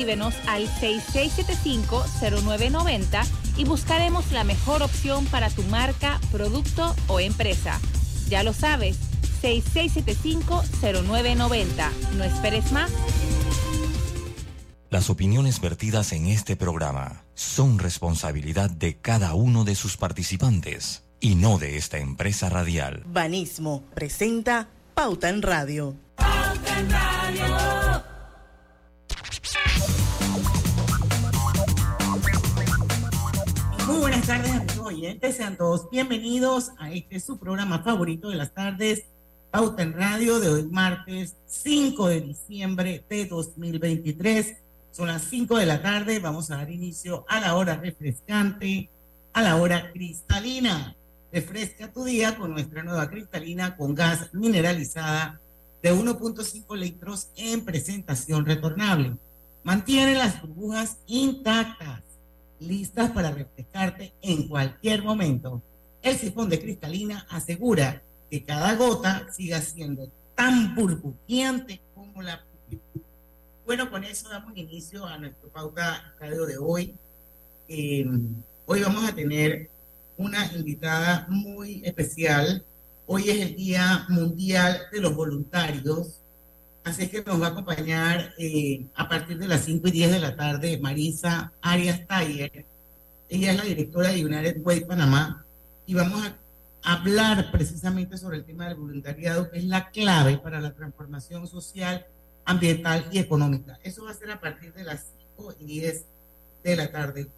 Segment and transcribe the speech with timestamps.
[0.00, 3.26] escríbenos al 6675-0990
[3.58, 7.78] y buscaremos la mejor opción para tu marca, producto o empresa.
[8.30, 8.96] Ya lo sabes,
[9.42, 11.90] 6675-0990.
[12.16, 12.90] No esperes más.
[14.88, 21.34] Las opiniones vertidas en este programa son responsabilidad de cada uno de sus participantes y
[21.34, 23.02] no de esta empresa radial.
[23.06, 25.94] Banismo presenta Pauta en Radio.
[26.16, 27.79] Pauta en Radio.
[34.20, 35.36] Buenas tardes, amigos oyentes.
[35.36, 39.04] Sean todos bienvenidos a este su programa favorito de las tardes,
[39.50, 44.56] Pauta en Radio, de hoy martes 5 de diciembre de 2023
[44.90, 48.90] son las 5 de la tarde, vamos a dar inicio a la hora refrescante,
[49.32, 50.96] a la hora cristalina.
[51.32, 55.40] Refresca tu día con nuestra nueva cristalina con gas mineralizada
[55.82, 59.16] de 1.5 litros en presentación retornable.
[59.62, 62.02] Mantiene las burbujas intactas,
[62.60, 65.62] listas para refrescarte en cualquier momento.
[66.02, 72.44] El sifón de cristalina asegura que cada gota siga siendo tan burbujeante como la
[73.70, 76.96] bueno, con eso damos inicio a nuestro pauta radio de hoy.
[77.68, 78.04] Eh,
[78.66, 79.70] hoy vamos a tener
[80.16, 82.64] una invitada muy especial.
[83.06, 86.19] Hoy es el Día Mundial de los Voluntarios.
[86.84, 90.18] Así que nos va a acompañar eh, a partir de las 5 y 10 de
[90.18, 92.64] la tarde Marisa Arias Taller.
[93.28, 95.44] Ella es la directora de United Way Panamá
[95.86, 96.26] y vamos
[96.82, 101.46] a hablar precisamente sobre el tema del voluntariado, que es la clave para la transformación
[101.46, 102.06] social
[102.44, 103.78] ambiental y económica.
[103.82, 106.04] Eso va a ser a partir de las 5 y 10
[106.64, 107.28] de la tarde.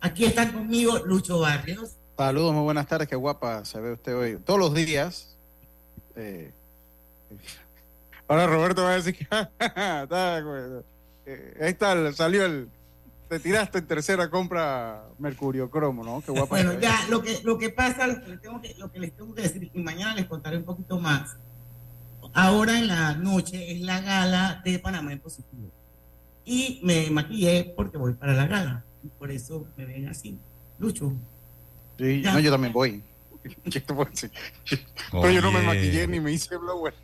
[0.00, 1.96] Aquí están conmigo Lucho Barrios.
[2.16, 4.38] Saludos, muy buenas tardes, qué guapa se ve usted hoy.
[4.44, 5.36] Todos los días.
[6.14, 6.52] Eh,
[8.32, 9.26] ahora Roberto va a decir que
[11.26, 12.68] eh, ahí está, salió el,
[13.28, 16.22] te tiraste en tercera compra Mercurio Cromo, ¿no?
[16.22, 16.48] Qué guapa.
[16.48, 19.34] Bueno, ya, lo que, lo que pasa, lo que, tengo que, lo que les tengo
[19.34, 21.36] que decir, y mañana les contaré un poquito más
[22.34, 25.70] Ahora en la noche es la gala de Panamá en positivo.
[26.44, 28.84] Y me maquillé porque voy para la gala.
[29.02, 30.38] Y por eso me ven así.
[30.78, 31.12] Lucho.
[31.98, 33.02] Sí, no, yo también voy.
[35.12, 36.94] Pero yo no me maquillé ni me hice blower.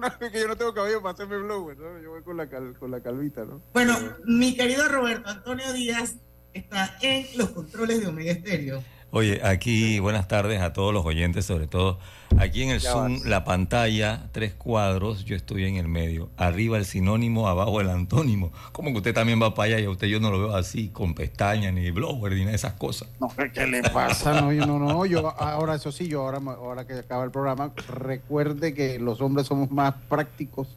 [0.32, 2.00] Que yo no tengo cabello para hacerme blower, ¿no?
[2.00, 3.62] Yo voy con la, con la calvita, ¿no?
[3.72, 6.16] Bueno, mi querido Roberto Antonio Díaz
[6.52, 8.82] está en los controles de Omega Estéreo.
[9.10, 11.98] Oye, aquí buenas tardes a todos los oyentes, sobre todo
[12.36, 16.84] aquí en el Zoom, la pantalla, tres cuadros, yo estoy en el medio, arriba el
[16.84, 18.52] sinónimo, abajo el antónimo.
[18.72, 20.88] Como que usted también va para allá y a usted yo no lo veo así,
[20.88, 23.08] con pestañas, ni blower, ni nada de esas cosas.
[23.18, 24.40] No, ¿qué le pasa?
[24.42, 27.72] No, yo no, no, yo ahora eso sí, yo ahora, ahora que acaba el programa,
[27.88, 30.68] recuerde que los hombres somos más prácticos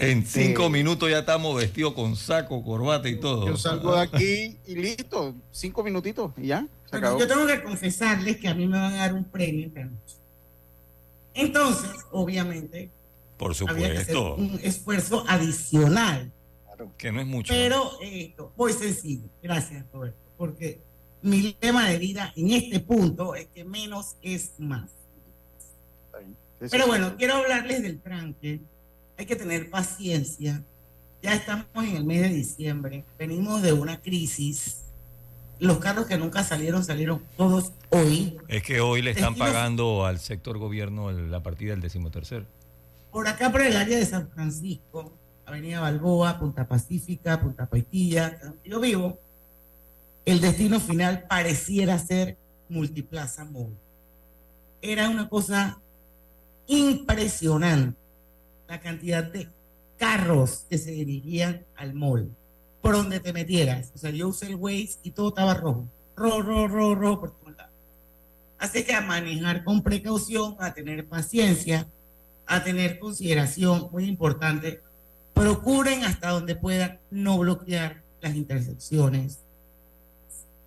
[0.00, 3.46] en cinco minutos ya estamos vestidos con saco, corbata y todo.
[3.46, 6.66] Yo salgo de aquí y listo, cinco minutitos y ya.
[6.92, 10.16] Yo tengo que confesarles que a mí me van a dar un premio esta noche.
[11.34, 12.90] Entonces, obviamente,
[13.36, 16.32] por supuesto, un esfuerzo adicional.
[16.66, 17.52] Claro, que no es mucho.
[17.52, 19.28] Pero esto, muy sencillo.
[19.42, 20.80] Gracias, Roberto, porque
[21.22, 24.90] mi lema de vida en este punto es que menos es más.
[26.70, 28.60] Pero bueno, quiero hablarles del tranque
[29.20, 30.64] hay que tener paciencia.
[31.22, 34.86] Ya estamos en el mes de diciembre, venimos de una crisis.
[35.60, 38.38] Los carros que nunca salieron, salieron todos hoy.
[38.48, 42.46] Es que hoy le están pagando al sector gobierno la partida del decimotercer.
[43.12, 45.12] Por acá, por el área de San Francisco,
[45.44, 49.18] Avenida Balboa, Punta Pacífica, Punta Paitilla, yo vivo,
[50.24, 52.38] el destino final pareciera ser
[52.70, 53.76] Multiplaza Mall.
[54.80, 55.78] Era una cosa
[56.68, 57.98] impresionante
[58.66, 59.48] la cantidad de
[59.98, 62.34] carros que se dirigían al mall,
[62.80, 63.92] por donde te metieras.
[63.94, 65.86] O sea, yo usé el Waze y todo estaba rojo.
[66.16, 67.74] Rojo, rojo, rojo, rojo por todos lados.
[68.58, 71.88] Así que a manejar con precaución, a tener paciencia,
[72.46, 74.82] a tener consideración, muy importante.
[75.34, 79.40] Procuren hasta donde puedan no bloquear las intersecciones,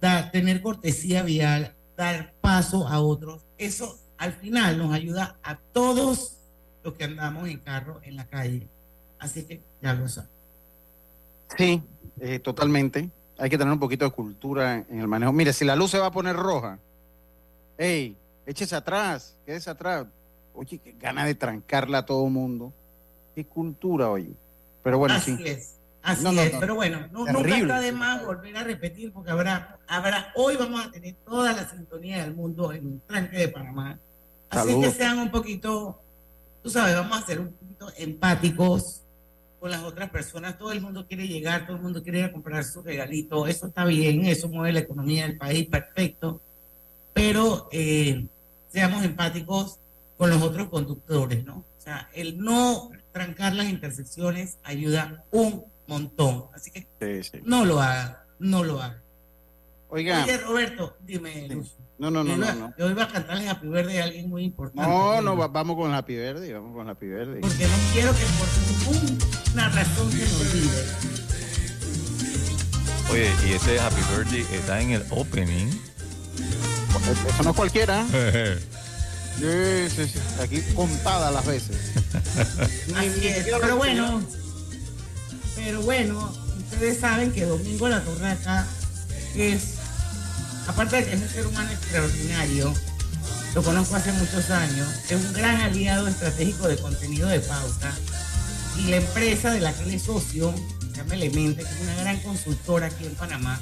[0.01, 3.45] dar, tener cortesía vial, dar paso a otros.
[3.57, 6.37] Eso al final nos ayuda a todos
[6.83, 8.67] los que andamos en carro en la calle.
[9.19, 10.29] Así que ya lo saben.
[11.57, 11.83] Sí,
[12.19, 13.09] eh, totalmente.
[13.37, 15.31] Hay que tener un poquito de cultura en el manejo.
[15.33, 16.77] Mire, si la luz se va a poner roja,
[17.77, 18.15] hey,
[18.45, 20.05] échese atrás, quédese atrás.
[20.53, 22.71] Oye, qué gana de trancarla a todo mundo.
[23.33, 24.33] Qué cultura, oye.
[24.83, 25.75] Pero bueno, Así es.
[26.03, 30.33] Así es, pero bueno, no, nunca está de más volver a repetir porque habrá, habrá,
[30.35, 33.97] hoy vamos a tener toda la sintonía del mundo en un tranque de Panamá.
[34.49, 36.03] Así que sean un poquito
[36.63, 39.02] tú sabes, vamos a ser un poquito empáticos,
[39.63, 40.57] con las otras personas.
[40.57, 43.47] Todo el mundo quiere llegar, todo el mundo quiere ir a comprar su regalito.
[43.47, 46.41] Eso está bien, eso mueve la economía del país, perfecto.
[47.13, 48.27] Pero eh,
[48.67, 49.79] seamos empáticos
[50.17, 51.59] con los otros conductores, ¿no?
[51.59, 56.47] O sea, el no trancar las intersecciones ayuda un montón.
[56.53, 56.85] Así que
[57.45, 59.01] no lo haga, no lo haga.
[59.93, 60.23] Oiga.
[60.23, 61.47] Oye, Roberto, dime,
[61.99, 62.73] No, no, no, no, no.
[62.79, 64.89] Yo iba a cantarle Happy Verde a alguien muy importante.
[64.89, 67.41] No, no, vamos con Happy Verde, vamos con Happy Verde.
[67.41, 70.83] Porque no quiero que por ninguna razón se me olvide.
[73.11, 75.67] Oye, y ese Happy Birthday está en el opening.
[77.27, 78.03] Eso no es cualquiera.
[79.37, 80.19] sí, sí, sí.
[80.41, 81.77] Aquí contadas las veces.
[82.95, 84.23] Así es, pero bueno,
[85.55, 86.33] pero bueno,
[86.71, 88.65] ustedes saben que Domingo La Torraca
[89.35, 89.82] es
[90.67, 92.73] aparte de que es un ser humano extraordinario,
[93.55, 97.93] lo conozco hace muchos años, es un gran aliado estratégico de contenido de pauta
[98.79, 100.53] y la empresa de la que él es socio,
[100.91, 103.61] se llama Elemente, que es una gran consultora aquí en Panamá,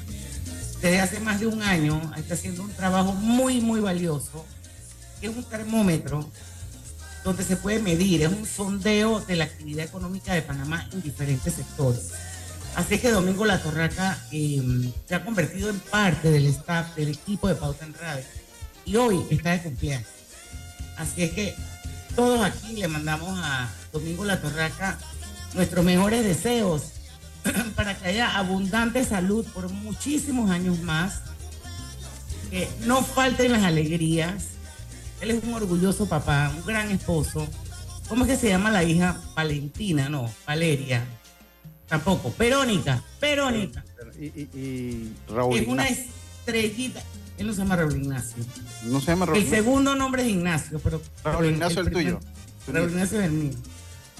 [0.80, 4.44] desde hace más de un año está haciendo un trabajo muy, muy valioso,
[5.20, 6.28] que es un termómetro
[7.22, 11.54] donde se puede medir, es un sondeo de la actividad económica de Panamá en diferentes
[11.54, 12.10] sectores.
[12.74, 17.48] Así que Domingo La Torraca em, se ha convertido en parte del staff, del equipo
[17.48, 18.24] de Pauta en Radio.
[18.86, 20.08] Y hoy está de cumpleaños.
[20.96, 21.54] Así es que
[22.16, 24.98] todos aquí le mandamos a Domingo La Torraca
[25.54, 26.92] nuestros mejores deseos
[27.76, 31.20] para que haya abundante salud por muchísimos años más.
[32.50, 34.48] Que no falten las alegrías.
[35.20, 37.46] Él es un orgulloso papá, un gran esposo.
[38.08, 39.20] ¿Cómo es que se llama la hija?
[39.34, 41.06] Valentina, no, Valeria.
[41.92, 42.34] Tampoco.
[42.38, 43.02] Verónica.
[43.20, 43.84] Verónica.
[44.18, 45.58] Y, y, Raúl.
[45.58, 47.02] Es una estrellita.
[47.36, 48.42] Él no se llama Raúl Ignacio.
[48.84, 49.38] No se llama Raúl.
[49.38, 51.02] El segundo nombre es Ignacio, pero.
[51.22, 52.20] Raúl Ignacio es el, tuyo.
[52.66, 53.52] Raúl Ignacio es el mío.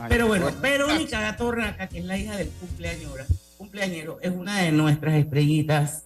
[0.07, 3.25] pero bueno, Verónica Gatorraca, que es la hija del cumpleañero,
[3.57, 6.03] cumpleañero, es una de nuestras estrellitas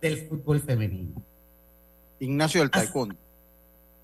[0.00, 1.20] del fútbol femenino.
[2.20, 3.16] Ignacio del Taekwondo.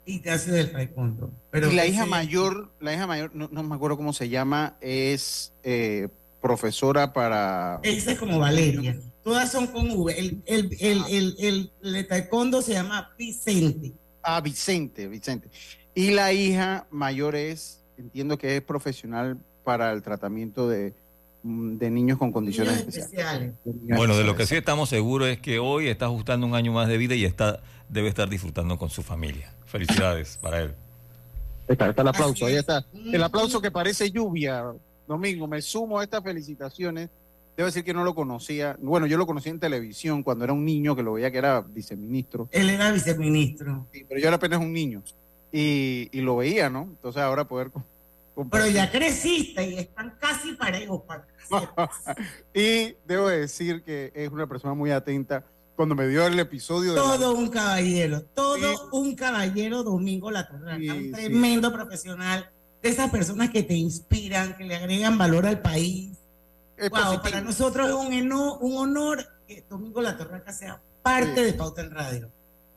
[0.05, 1.31] Ignacio del Taekwondo.
[1.53, 5.53] Pero y la hija mayor, la hija mayor, no, me acuerdo cómo se llama, es
[5.63, 6.09] eh,
[6.43, 7.81] profesora para...
[7.83, 8.99] Esa es como Valeria.
[9.23, 10.19] Todas son con V.
[10.19, 13.93] El, el, el, el, el taekwondo se llama Vicente.
[14.23, 15.49] Ah, Vicente, Vicente.
[15.95, 20.93] Y la hija mayor es, entiendo que es profesional para el tratamiento de,
[21.45, 23.55] mm, de niños con condiciones especiales.
[23.65, 26.89] Bueno, de lo que sí estamos seguros es que hoy está ajustando un año más
[26.89, 27.61] de vida y está
[27.93, 29.53] debe estar disfrutando con su familia.
[29.67, 30.75] Felicidades para él.
[31.69, 32.85] Está, está el aplauso, ahí está.
[32.93, 34.65] El aplauso que parece lluvia.
[35.13, 37.11] Domingo, me sumo a estas felicitaciones.
[37.57, 38.77] Debo decir que no lo conocía.
[38.81, 41.61] Bueno, yo lo conocí en televisión cuando era un niño que lo veía que era
[41.61, 42.49] viceministro.
[42.51, 43.87] Él era viceministro.
[43.93, 45.03] Sí, pero yo era apenas un niño.
[45.53, 46.83] Y, lo veía, ¿no?
[46.85, 47.71] Entonces ahora poder...
[48.51, 51.27] Pero ya creciste y están casi parejos para
[52.55, 55.45] Y debo decir que es una persona muy atenta
[55.77, 56.95] cuando me dio el episodio.
[56.95, 62.51] Todo un caballero, todo un caballero Domingo La un tremendo profesional
[62.83, 66.19] de esas personas que te inspiran, que le agregan valor al país.
[66.91, 71.83] wow, para nosotros es un, un honor que Domingo La Torraca sea parte de Pauta
[71.83, 72.31] en Radio.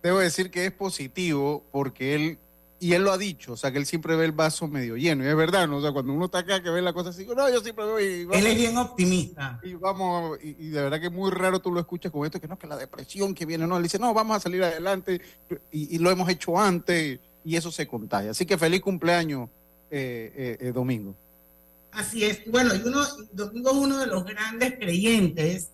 [0.04, 2.38] Debo decir que es positivo porque él,
[2.80, 5.24] y él lo ha dicho, o sea, que él siempre ve el vaso medio lleno,
[5.24, 5.78] y es verdad, ¿no?
[5.78, 8.00] O sea, cuando uno está acá que ve la cosa así, no, yo siempre veo
[8.00, 9.60] y Él es bien optimista.
[9.64, 12.48] Y vamos, y, de verdad que es muy raro tú lo escuchas con esto, que
[12.48, 15.20] no, que la depresión que viene, no, él dice, no, vamos a salir adelante,
[15.72, 18.32] y, y lo hemos hecho antes, y eso se contagia.
[18.32, 19.50] Así que feliz cumpleaños,
[19.98, 21.16] eh, eh, domingo.
[21.92, 22.42] Así es.
[22.52, 25.70] Bueno, y uno, Domingo es uno de los grandes creyentes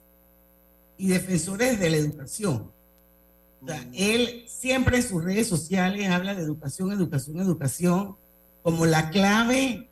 [0.97, 2.71] y defensores de la educación.
[3.63, 3.91] O sea, mm.
[3.93, 8.15] él siempre en sus redes sociales habla de educación, educación, educación
[8.61, 9.89] como la clave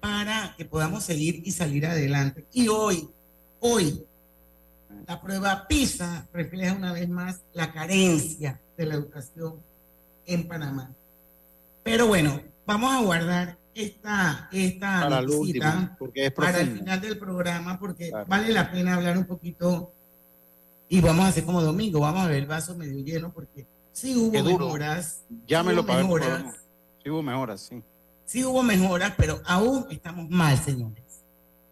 [0.00, 2.46] para que podamos seguir y salir adelante.
[2.52, 3.08] Y hoy,
[3.58, 4.04] hoy,
[5.08, 9.56] la prueba PISA refleja una vez más la carencia de la educación
[10.26, 10.94] en Panamá.
[11.82, 15.22] Pero bueno, vamos a guardar esta, esta para,
[15.98, 19.92] porque es para el final del programa, porque vale la pena hablar un poquito.
[20.88, 24.14] Y vamos a hacer como domingo, vamos a ver el vaso medio lleno, porque sí
[24.16, 25.24] hubo mejoras.
[25.46, 26.44] Llámelo para mejoras.
[27.02, 27.82] Sí hubo mejoras, sí.
[28.26, 31.02] Sí hubo mejoras, pero aún estamos mal, señores.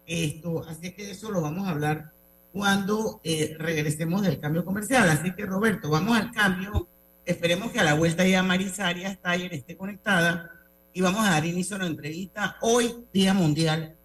[0.05, 2.11] Esto, así que eso lo vamos a hablar
[2.51, 5.09] cuando eh, regresemos del cambio comercial.
[5.09, 6.87] Así que, Roberto, vamos al cambio.
[7.25, 10.51] Esperemos que a la vuelta ya Marisaria está ahí, esté conectada
[10.93, 13.95] y vamos a dar inicio a la entrevista hoy, Día Mundial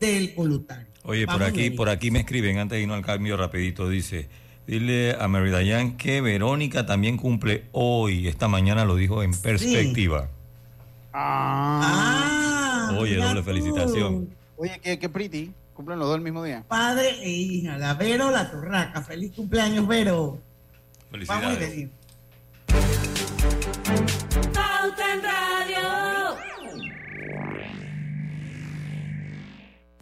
[0.00, 0.86] del Colutario.
[1.04, 4.28] Oye, por aquí, por aquí me escriben, antes de irnos al cambio rapidito, dice,
[4.66, 10.28] dile a Mary Dayan que Verónica también cumple hoy, esta mañana lo dijo en perspectiva.
[11.12, 14.28] Ah, Oye, doble felicitación.
[14.56, 15.52] Oye, qué, qué pretty.
[15.74, 16.64] Cumplen los dos el mismo día.
[16.68, 19.02] Padre e hija, la Vero, la Torraca.
[19.02, 20.38] Feliz cumpleaños, Vero.
[21.10, 21.44] Felicidades.
[21.44, 21.90] Vamos a ir.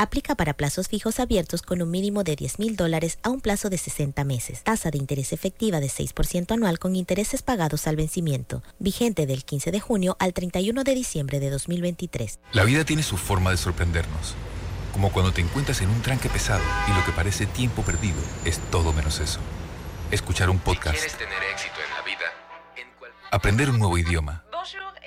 [0.00, 3.68] Aplica para plazos fijos abiertos con un mínimo de 10 mil dólares a un plazo
[3.68, 4.62] de 60 meses.
[4.62, 8.62] Tasa de interés efectiva de 6% anual con intereses pagados al vencimiento.
[8.78, 12.38] Vigente del 15 de junio al 31 de diciembre de 2023.
[12.54, 14.36] La vida tiene su forma de sorprendernos.
[14.94, 18.58] Como cuando te encuentras en un tranque pesado y lo que parece tiempo perdido es
[18.70, 19.40] todo menos eso.
[20.10, 20.96] Escuchar un podcast.
[21.18, 22.24] tener éxito en la vida,
[23.30, 24.44] Aprender un nuevo idioma.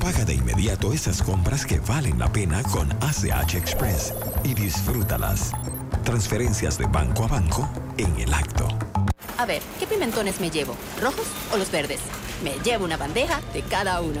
[0.00, 5.52] Paga de inmediato esas compras que valen la pena con ACH Express y disfrútalas.
[6.04, 8.68] Transferencias de banco a banco en el acto.
[9.38, 10.74] A ver, ¿qué pimentones me llevo?
[11.00, 12.00] ¿Rojos o los verdes?
[12.42, 14.20] Me llevo una bandeja de cada uno.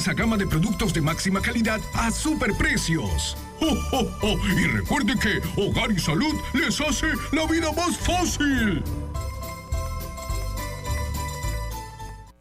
[0.00, 3.36] extensa gama de productos de máxima calidad a superprecios.
[3.60, 4.38] ¡Oh, oh, oh!
[4.48, 8.82] Y recuerde que Hogar y Salud les hace la vida más fácil.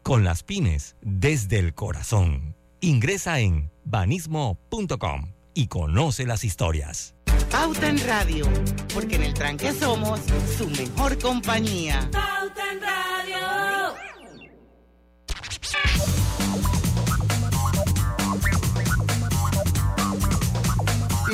[0.03, 2.55] Con las pymes desde el corazón.
[2.79, 7.13] Ingresa en banismo.com y conoce las historias.
[7.51, 8.47] Pauta en Radio,
[8.93, 10.21] porque en el tranque somos
[10.57, 12.09] su mejor compañía.
[12.11, 13.08] Pauta en Radio.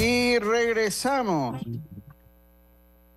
[0.06, 1.64] Y regresamos.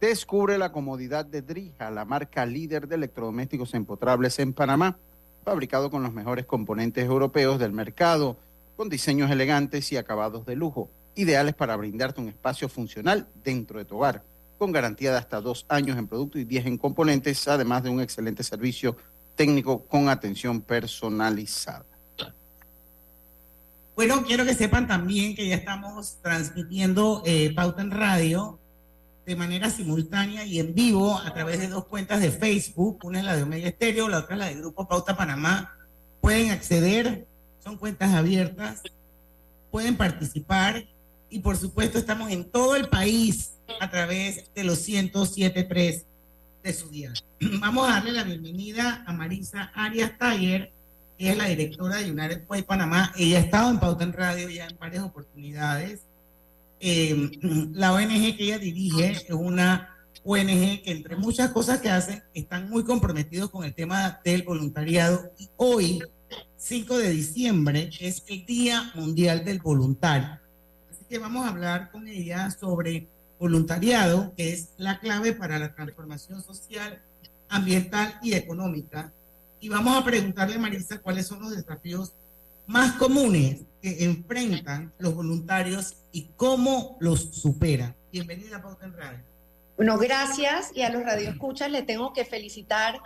[0.01, 4.97] Descubre la comodidad de Drija, la marca líder de electrodomésticos empotrables en Panamá,
[5.45, 8.39] fabricado con los mejores componentes europeos del mercado,
[8.75, 13.85] con diseños elegantes y acabados de lujo, ideales para brindarte un espacio funcional dentro de
[13.85, 14.25] tu hogar,
[14.57, 18.01] con garantía de hasta dos años en producto y 10 en componentes, además de un
[18.01, 18.97] excelente servicio
[19.35, 21.98] técnico con atención personalizada.
[23.99, 28.57] Bueno, quiero que sepan también que ya estamos transmitiendo eh, Pauta en Radio
[29.27, 33.01] de manera simultánea y en vivo a través de dos cuentas de Facebook.
[33.03, 35.77] Una es la de Omega Estéreo, la otra es la de Grupo Pauta Panamá.
[36.21, 37.27] Pueden acceder,
[37.59, 38.83] son cuentas abiertas,
[39.73, 40.87] pueden participar
[41.29, 46.05] y por supuesto estamos en todo el país a través de los 107.3
[46.63, 47.13] de su día.
[47.61, 50.78] Vamos a darle la bienvenida a Marisa Arias Taller
[51.19, 53.13] es la directora de United Way Panamá.
[53.17, 56.03] Ella ha estado en Pauta en Radio ya en varias oportunidades.
[56.81, 57.31] Eh,
[57.73, 62.71] la ONG que ella dirige es una ONG que entre muchas cosas que hacen están
[62.71, 65.33] muy comprometidos con el tema del voluntariado.
[65.39, 66.03] Y hoy,
[66.57, 70.39] 5 de diciembre, es el Día Mundial del Voluntario.
[70.91, 73.09] Así que vamos a hablar con ella sobre
[73.41, 77.03] voluntariado, que es la clave para la transformación social,
[77.49, 79.13] ambiental y económica
[79.61, 82.13] y vamos a preguntarle Marisa cuáles son los desafíos
[82.67, 87.95] más comunes que enfrentan los voluntarios y cómo los superan.
[88.13, 89.25] Bienvenida a Pauta en Radio.
[89.77, 93.01] Bueno, gracias y a los radioescuchas le tengo que felicitar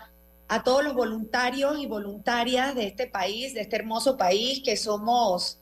[0.49, 5.59] a todos los voluntarios y voluntarias de este país, de este hermoso país, que somos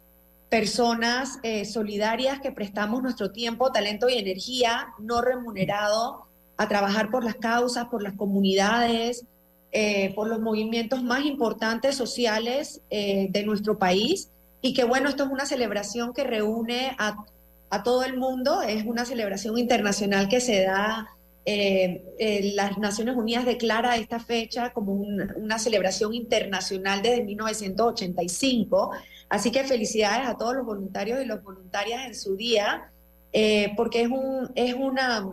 [0.48, 7.22] personas eh, solidarias que prestamos nuestro tiempo, talento y energía no remunerado a trabajar por
[7.24, 9.24] las causas, por las comunidades,
[9.72, 14.30] eh, por los movimientos más importantes sociales eh, de nuestro país.
[14.62, 17.24] Y que bueno, esto es una celebración que reúne a,
[17.70, 21.08] a todo el mundo, es una celebración internacional que se da
[21.46, 28.90] eh, las Naciones Unidas declara esta fecha como una celebración internacional desde 1985.
[29.28, 32.90] Así que felicidades a todos los voluntarios y las voluntarias en su día,
[33.32, 35.28] eh, porque es un, es, una,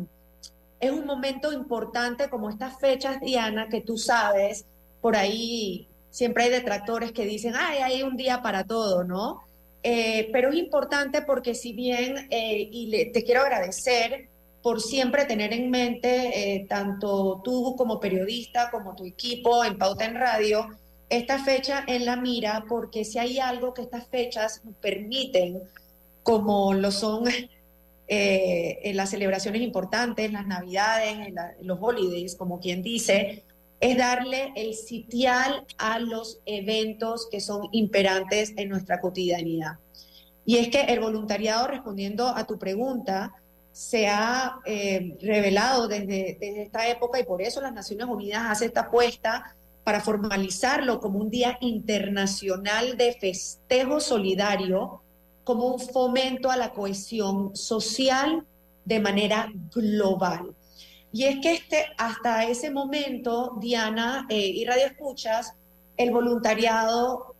[0.80, 4.66] es un momento importante como estas fechas, Diana, que tú sabes,
[5.02, 9.42] por ahí siempre hay detractores que dicen, ay, hay un día para todo, ¿no?
[9.84, 14.30] Eh, pero es importante porque si bien, y te quiero agradecer,
[14.68, 20.04] por siempre tener en mente, eh, tanto tú como periodista, como tu equipo en Pauta
[20.04, 20.68] en Radio,
[21.10, 25.62] esta fecha en la mira, porque si hay algo que estas fechas permiten,
[26.22, 27.24] como lo son
[28.08, 33.44] eh, en las celebraciones importantes, las navidades, los holidays, como quien dice,
[33.80, 39.78] es darle el sitial a los eventos que son imperantes en nuestra cotidianidad.
[40.46, 43.34] Y es que el voluntariado, respondiendo a tu pregunta,
[43.74, 48.66] se ha eh, revelado desde, desde, esta época y por eso las Naciones Unidas hace
[48.66, 55.02] esta apuesta para formalizarlo como un día internacional de festejo solidario,
[55.48, 58.46] como un fomento a la cohesión social
[58.84, 60.54] de manera global.
[61.14, 65.54] Y es que este, hasta ese momento, Diana eh, y Radio Escuchas,
[65.96, 67.34] el voluntariado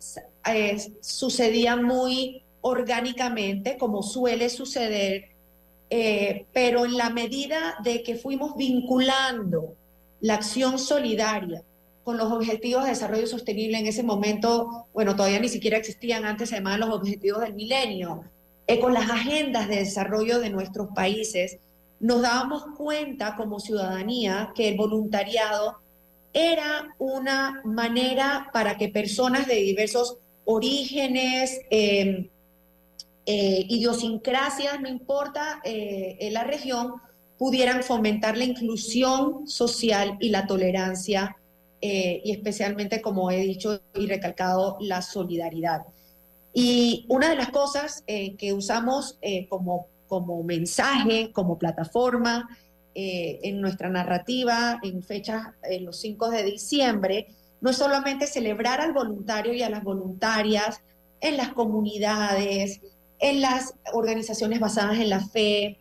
[0.50, 5.36] eh, sucedía muy orgánicamente, como suele suceder
[5.90, 9.74] eh, pero en la medida de que fuimos vinculando
[10.20, 11.62] la acción solidaria
[12.08, 16.50] con los objetivos de desarrollo sostenible en ese momento, bueno, todavía ni siquiera existían antes
[16.52, 18.24] además los objetivos del milenio,
[18.66, 21.58] eh, con las agendas de desarrollo de nuestros países,
[22.00, 25.80] nos dábamos cuenta como ciudadanía que el voluntariado
[26.32, 32.30] era una manera para que personas de diversos orígenes, eh,
[33.26, 36.94] eh, idiosincrasias, no importa eh, en la región,
[37.36, 41.36] pudieran fomentar la inclusión social y la tolerancia,
[41.80, 45.82] eh, y especialmente, como he dicho y recalcado, la solidaridad.
[46.52, 52.48] Y una de las cosas que usamos como, como mensaje, como plataforma,
[52.94, 57.28] en nuestra narrativa, en fechas, en los 5 de diciembre,
[57.60, 60.80] no es solamente celebrar al voluntario y a las voluntarias
[61.20, 62.80] en las comunidades,
[63.18, 65.78] en las organizaciones basadas en la fe,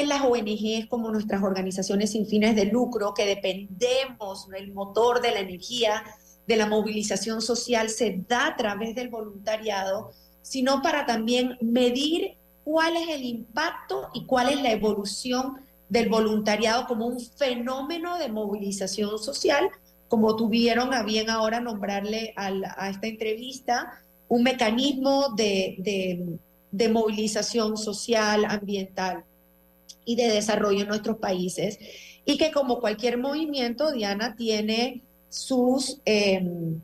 [0.00, 5.32] en las ONGs como nuestras organizaciones sin fines de lucro, que dependemos del motor de
[5.32, 6.04] la energía,
[6.46, 12.96] de la movilización social, se da a través del voluntariado, sino para también medir cuál
[12.96, 19.18] es el impacto y cuál es la evolución del voluntariado como un fenómeno de movilización
[19.18, 19.68] social,
[20.08, 23.92] como tuvieron a bien ahora nombrarle a, esta entrevista,
[24.28, 26.38] un mecanismo de,
[26.70, 29.24] de movilización social, ambiental
[30.06, 31.78] y de desarrollo en nuestros países.
[32.24, 36.80] Y que como cualquier movimiento, Diana tiene sus em,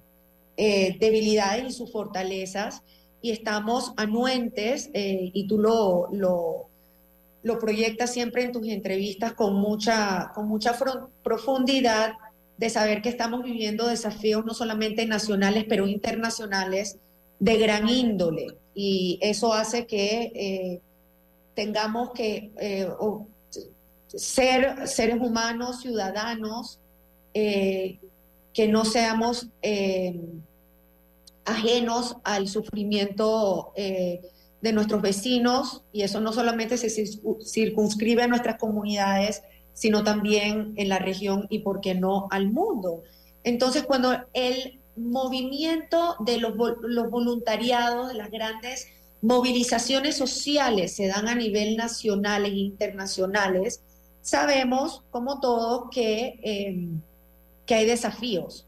[0.58, 2.82] eh, debilidades y sus fortalezas
[3.22, 6.68] y estamos anuentes, eh, y tú lo, lo,
[7.42, 10.76] lo, proyectas siempre en tus entrevistas con mucha, con mucha
[11.22, 12.14] profundidad,
[12.58, 16.98] de saber que estamos viviendo desafíos no solamente nacionales, pero internacionales
[17.38, 20.80] de gran índole y eso hace que eh,
[21.54, 22.88] tengamos que eh,
[24.08, 26.80] ser seres humanos, ciudadanos,
[27.34, 27.98] eh,
[28.52, 29.48] que no seamos
[31.44, 36.90] ajenos al sufrimiento de nuestros vecinos y eso no solamente se
[37.44, 39.42] circunscribe a nuestras comunidades,
[39.74, 43.02] sino también en la región y, por qué no, al mundo.
[43.44, 48.86] Entonces, cuando el movimiento de los, voluntariados, de las grandes
[49.22, 53.82] movilizaciones sociales se dan a nivel nacional e internacionales,
[54.20, 57.00] sabemos, como todos, que, em,
[57.64, 58.66] que hay desafíos.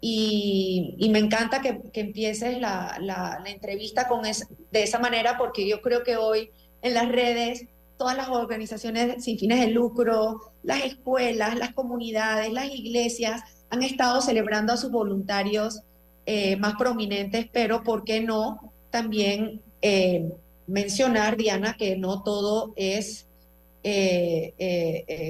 [0.00, 6.16] Y, me encanta que, empieces la, entrevista con de esa manera, porque yo creo que
[6.16, 6.50] hoy
[6.82, 12.72] en las redes, todas las organizaciones sin fines de lucro, las escuelas, las comunidades, las
[12.72, 15.80] iglesias, han estado celebrando a sus voluntarios
[16.26, 20.30] eh, más prominentes, pero ¿por qué no también eh,
[20.66, 23.26] mencionar, Diana, que no todo es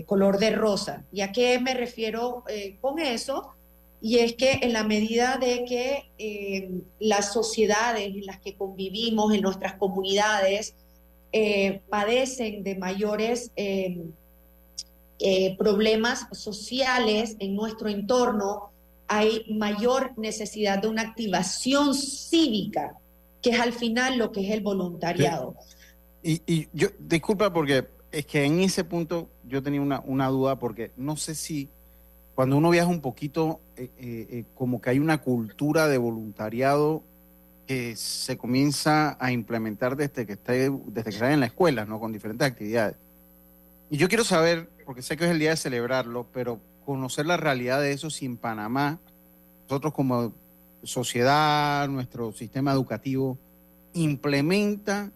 [0.07, 1.05] color de rosa.
[1.13, 2.43] ¿Y a qué me refiero
[2.81, 3.55] con eso?
[4.01, 9.43] Y es que en la medida de que las sociedades en las que convivimos, en
[9.43, 10.75] nuestras comunidades,
[11.89, 13.53] padecen de mayores
[15.57, 18.71] problemas sociales en nuestro entorno,
[19.07, 22.97] hay mayor necesidad de una activación cívica,
[23.43, 25.55] que es al final lo que es el voluntariado.
[26.23, 31.17] Y, yo, disculpa porque es que en ese punto yo tenía una, duda porque no
[31.17, 31.69] sé si
[32.35, 37.03] cuando uno viaja un poquito, eh, eh, eh, como que hay una cultura de voluntariado
[37.67, 42.01] que se comienza a implementar desde que está, desde que en la escuela, ¿no?
[42.01, 42.97] Con diferentes actividades.
[43.91, 47.37] Y yo quiero saber, porque sé que es el día de celebrarlo, pero conocer la
[47.37, 48.99] realidad de eso si en Panamá,
[49.69, 50.33] nosotros como
[50.83, 53.39] sociedad, nuestro sistema educativo,
[53.95, 55.11] implementa,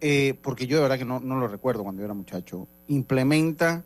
[0.00, 3.84] eh, porque yo de verdad que no, lo recuerdo cuando yo era muchacho, implementa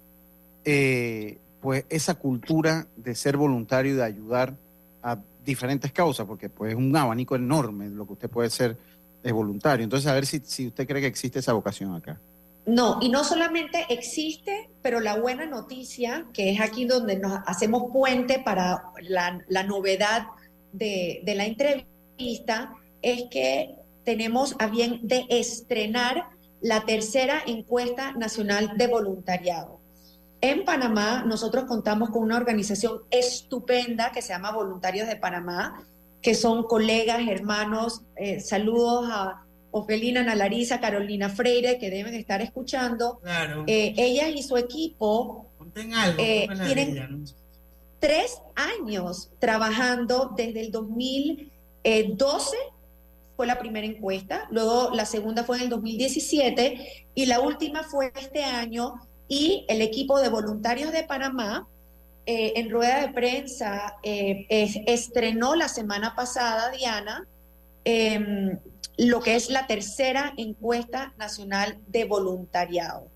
[0.65, 4.55] eh, pues esa cultura de ser voluntario y de ayudar
[5.03, 8.77] a diferentes causas, porque pues es un abanico enorme lo que usted puede ser
[9.23, 9.85] de voluntario.
[9.85, 12.19] Entonces, a ver si, si usted cree que existe esa vocación acá.
[12.65, 17.91] No, y no solamente existe, pero la buena noticia, que es aquí donde nos hacemos
[17.93, 20.27] puente para la, novedad
[20.73, 26.29] de, la entrevista, es que tenemos a bien de estrenar
[26.61, 29.81] la tercera encuesta nacional de voluntariado.
[30.41, 35.85] En Panamá nosotros contamos con una organización estupenda que se llama Voluntarios de Panamá,
[36.21, 42.43] que son colegas, hermanos, eh, saludos a Ofelina, Ana Larisa, Carolina Freire, que deben estar
[42.43, 43.19] escuchando.
[43.23, 43.65] Claro.
[43.67, 45.51] Eh, ellas y su equipo
[46.19, 47.25] eh, tienen
[48.03, 52.57] tres años trabajando desde el 2012
[53.37, 58.13] fue la primera encuesta, luego la segunda fue en el 2017 y la última fue
[58.21, 58.95] este año
[59.29, 61.69] y el equipo de voluntarios de Panamá
[62.27, 67.29] eh, en rueda de prensa estrenó la semana pasada, Diana,
[67.85, 68.59] em,
[68.97, 73.07] lo que es la tercera encuesta nacional de voluntariado.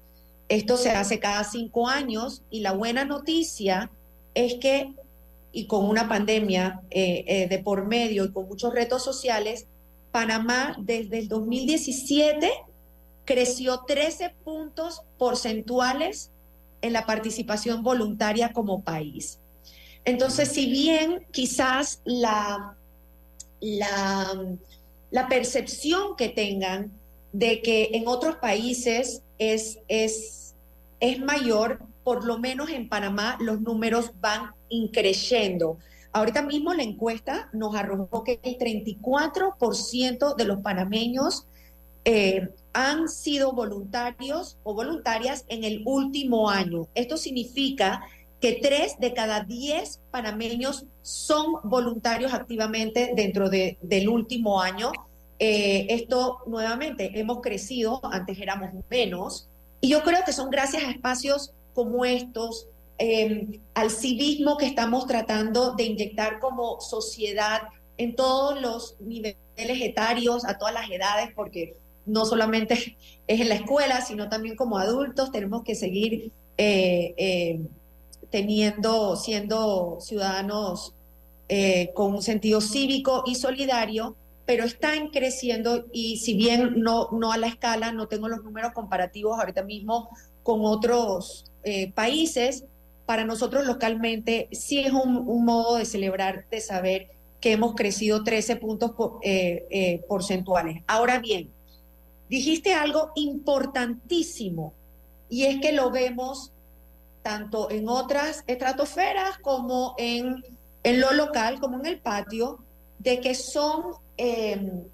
[0.49, 3.91] Esto se hace cada cinco años y la buena noticia
[4.37, 4.95] es que,
[5.51, 9.67] y con una pandemia eh, eh, de por medio y con muchos retos sociales,
[10.13, 12.49] Panamá desde el 2017
[13.25, 16.31] creció 13 puntos porcentuales
[16.83, 19.41] en la participación voluntaria como país.
[20.05, 22.77] Entonces, si bien quizás la,
[23.61, 24.57] la
[25.11, 26.93] la percepción que tengan
[27.33, 30.55] de que en otros países es, es,
[31.01, 35.79] es mayor, por lo menos en Panamá los números van increciendo.
[36.13, 41.49] Ahorita mismo la encuesta nos arrojó que el 34% de los panameños
[42.05, 46.87] eh, han sido voluntarios o voluntarias en el último año.
[46.95, 48.03] Esto significa
[48.41, 54.93] que tres de cada diez panameños son voluntarios activamente dentro de, del último año.
[55.41, 59.49] Eh, esto nuevamente hemos crecido, antes éramos menos,
[59.81, 65.07] y yo creo que son gracias a espacios como estos, em, al civismo que estamos
[65.07, 67.65] tratando de inyectar como sociedad
[67.99, 73.57] en todos los niveles etarios, a todas las edades, porque no solamente es en la
[73.57, 77.69] escuela, sino también como adultos tenemos que seguir eh, em,
[78.31, 80.95] teniendo, siendo ciudadanos
[81.51, 87.33] eh, con un sentido cívico y solidario, pero están creciendo y si bien no, no
[87.33, 90.09] a la escala, no tengo los números comparativos ahorita mismo
[90.47, 92.63] con otros eh, países,
[93.05, 97.09] para nosotros localmente sí es un, modo de celebrar, de saber
[97.41, 100.85] que hemos crecido 13 puntos eh, porcentuales.
[100.87, 101.51] Ahora bien,
[102.31, 104.73] dijiste algo importantísimo
[105.29, 106.53] y es que lo vemos
[107.23, 110.45] tanto en otras estratosferas como en,
[110.85, 112.61] en lo local, como en el patio,
[113.01, 114.85] de que son, em,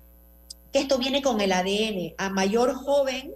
[0.73, 3.35] que esto viene con el ADN, a mayor joven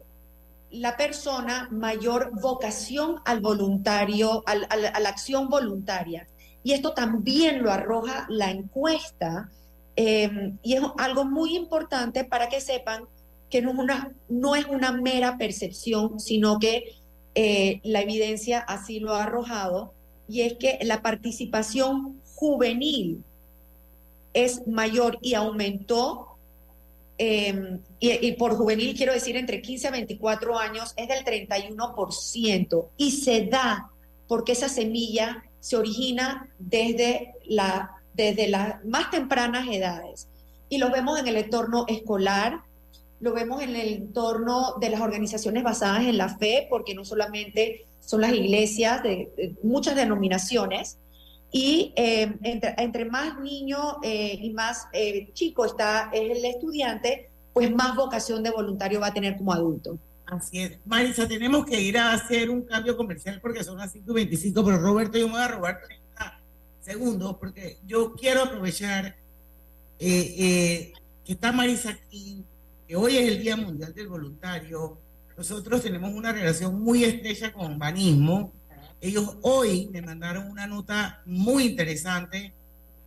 [0.76, 4.54] la persona, mayor vocación al voluntario, a
[5.00, 6.26] la acción voluntaria.
[6.62, 9.50] Y esto también lo arroja la encuesta,
[9.94, 13.04] em, y es algo muy importante para que sepan
[13.48, 16.96] que no una, no es una mera percepción, sino que
[17.34, 19.94] eh, la evidencia así lo ha arrojado,
[20.28, 23.22] y es que la participación juvenil
[24.32, 26.36] es mayor y aumentó,
[27.18, 33.11] em, y, por juvenil quiero decir entre 15 a 24 años, es del 31%, y
[33.12, 33.90] se da
[34.29, 40.29] porque esa semilla se origina desde, la, desde las más tempranas edades.
[40.68, 42.61] Y lo vemos en el entorno escolar,
[43.20, 47.87] lo vemos en el entorno de las organizaciones basadas en la fe, porque no solamente
[48.00, 50.98] son las iglesias de, muchas denominaciones,
[51.52, 57.96] y eh, entre, más niño eh, y más eh, chico está el estudiante, pues más
[57.96, 59.98] vocación de voluntario va a tener como adulto.
[60.26, 60.78] Así es.
[60.85, 65.18] Marisa, tenemos que ir a hacer un cambio comercial porque son las 5.25, pero Roberto,
[65.18, 66.40] yo me voy a robar 30
[66.80, 69.16] segundos porque yo quiero aprovechar
[69.98, 70.92] que
[71.24, 72.44] está Marisa aquí,
[72.87, 74.98] que hoy es el Día Mundial del Voluntario.
[75.38, 78.52] Nosotros tenemos una relación muy estrecha con Banismo
[79.00, 82.52] ellos hoy me mandaron una nota muy interesante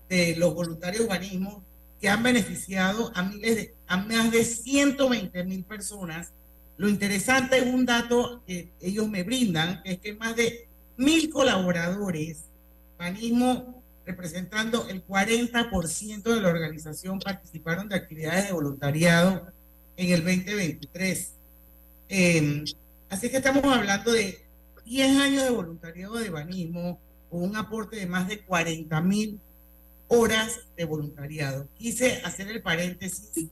[0.08, 1.64] de los voluntarios urbanismo
[2.00, 6.32] que han beneficiado a, miles de, a más de 120 mil personas.
[6.78, 11.30] Lo interesante es un dato que ellos me brindan, que es que más de mil
[11.30, 12.46] colaboradores,
[12.98, 19.52] urbanismo representando el 40% de la organización, participaron de actividades de voluntariado
[19.98, 21.34] en el 2023.
[22.08, 22.64] Eh,
[23.10, 24.49] así que estamos hablando de
[24.90, 27.00] 10 años de voluntariado de banismo
[27.30, 29.40] con un aporte de más de 40 mil
[30.08, 31.68] horas de voluntariado.
[31.78, 33.50] Quise hacer el paréntesis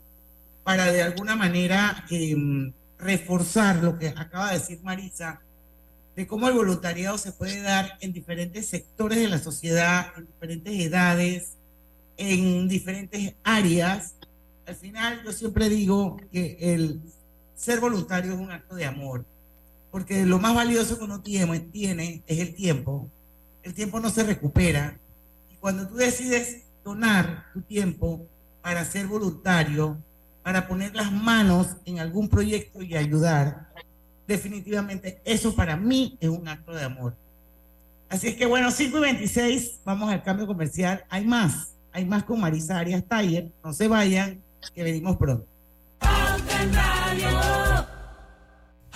[0.63, 5.39] para de alguna manera em, reforzar lo que acaba de decir Marisa,
[6.15, 10.79] de cómo el voluntariado se puede dar en diferentes sectores de la sociedad, en diferentes
[10.79, 11.51] edades,
[12.17, 14.15] en diferentes áreas.
[14.65, 16.99] Al final yo siempre digo que el
[17.53, 19.23] ser voluntario es un acto de amor
[19.91, 23.09] porque lo más valioso que uno tiene, es el tiempo.
[23.63, 24.99] El tiempo no se recupera.
[25.51, 28.25] Y cuando tú decides donar tu tiempo
[28.61, 29.97] para ser voluntario,
[30.43, 33.67] para poner las manos en algún proyecto y ayudar,
[34.27, 37.15] definitivamente eso para mí es un acto de amor.
[38.09, 41.03] Así es que bueno, 5 y 26, vamos al cambio comercial.
[41.09, 43.51] Hay más, hay más con Marisa Arias Taller.
[43.63, 44.41] No se vayan,
[44.73, 45.45] que venimos pronto.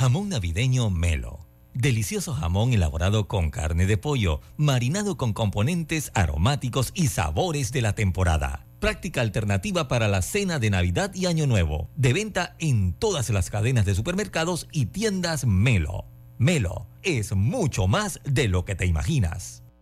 [0.01, 1.47] Jamón navideño Melo.
[1.75, 7.93] Delicioso jamón elaborado con carne de pollo, marinado con componentes aromáticos y sabores de la
[7.93, 8.65] temporada.
[8.79, 11.87] Práctica alternativa para la cena de Navidad y Año Nuevo.
[11.95, 16.05] De venta en todas las cadenas de supermercados y tiendas Melo.
[16.39, 19.61] Melo es mucho más de lo que te imaginas.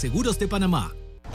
[0.00, 0.94] Seguros de Panamá.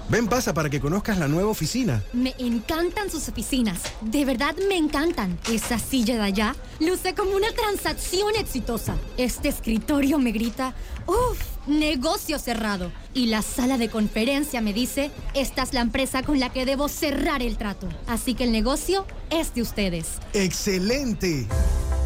[0.10, 2.04] Ven, pasa para que conozcas la nueva oficina.
[2.14, 3.80] Me encantan sus oficinas.
[4.02, 5.38] De verdad me encantan.
[5.52, 8.96] Esa silla de allá luce como una transacción exitosa.
[9.18, 10.74] Este escritorio me grita,
[11.06, 11.40] ¡Uf!
[11.68, 12.92] Negocio cerrado.
[13.14, 16.88] Y la sala de conferencia me dice, esta es la empresa con la que debo
[16.88, 17.88] cerrar el trato.
[18.08, 20.14] Así que el negocio es de ustedes.
[20.34, 21.48] ¡Excelente!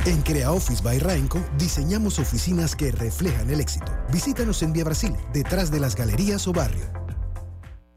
[0.06, 3.92] En Crea Office by Rainco diseñamos oficinas que reflejan el éxito.
[4.12, 6.86] Visítanos en Vía Brasil, detrás de las galerías o barrio.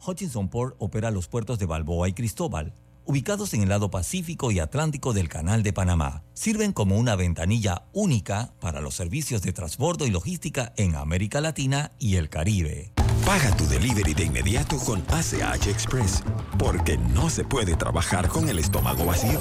[0.05, 4.59] Hutchinson Port opera los puertos de Balboa y Cristóbal, ubicados en el lado Pacífico y
[4.59, 6.25] Atlántico del Canal de Panamá.
[6.35, 11.93] Sirven como una ventanilla única para los servicios de transbordo y logística en América Latina
[12.01, 12.93] y el Caribe.
[13.25, 16.25] Paga tu delivery de inmediato con ACH Express,
[16.59, 19.41] porque no se puede trabajar con el estómago vacío.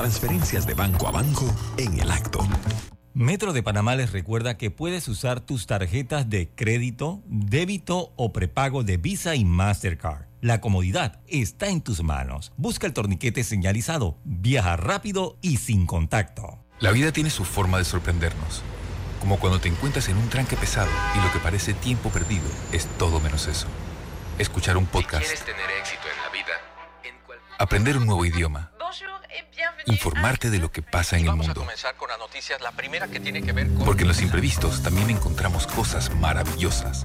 [0.00, 1.44] Transferencias de banco a banco
[1.76, 2.40] en el acto.
[3.12, 8.82] Metro de Panamá les recuerda que puedes usar tus tarjetas de crédito, débito o prepago
[8.82, 10.24] de Visa y Mastercard.
[10.40, 12.50] La comodidad está en tus manos.
[12.56, 14.16] Busca el torniquete señalizado.
[14.24, 16.64] Viaja rápido y sin contacto.
[16.78, 18.62] La vida tiene su forma de sorprendernos
[19.20, 22.86] como cuando te encuentras en un tranque pesado y lo que parece tiempo perdido es
[22.96, 23.66] todo menos eso.
[24.38, 25.26] Escuchar un podcast.
[25.44, 26.54] tener éxito en la vida,
[27.58, 28.72] aprender un nuevo idioma.
[29.86, 31.66] Informarte de lo que pasa en el mundo.
[33.84, 37.04] Porque en los imprevistos también encontramos cosas maravillosas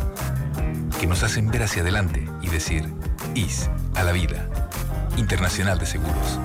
[1.00, 2.94] que nos hacen ver hacia adelante y decir,
[3.34, 4.50] IS a la vida.
[5.18, 6.40] Internacional de Seguros.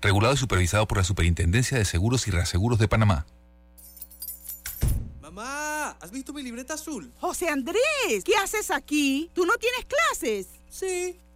[0.00, 3.26] Regulado y supervisado por la Superintendencia de Seguros y Reaseguros de Panamá.
[6.00, 7.12] ¿has visto mi libreta azul?
[7.20, 9.30] José Andrés, ¿qué haces aquí?
[9.34, 10.48] ¿Tú no tienes clases?
[10.68, 11.18] Sí,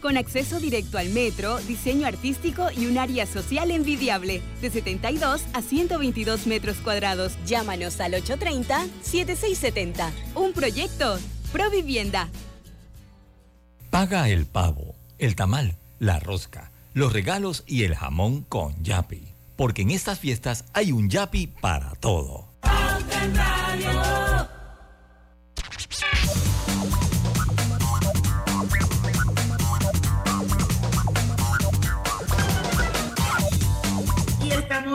[0.00, 5.62] con acceso directo al metro, diseño artístico y un área social envidiable, de 72 a
[5.62, 7.36] 122 metros cuadrados.
[7.46, 10.10] Llámanos al 830-7670.
[10.34, 11.18] Un proyecto,
[11.52, 12.28] Provivienda.
[13.90, 19.34] Paga el pavo, el tamal, la rosca, los regalos y el jamón con Yapi.
[19.56, 22.48] Porque en estas fiestas hay un Yapi para todo.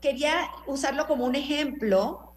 [0.00, 2.34] quería usarlo como un ejemplo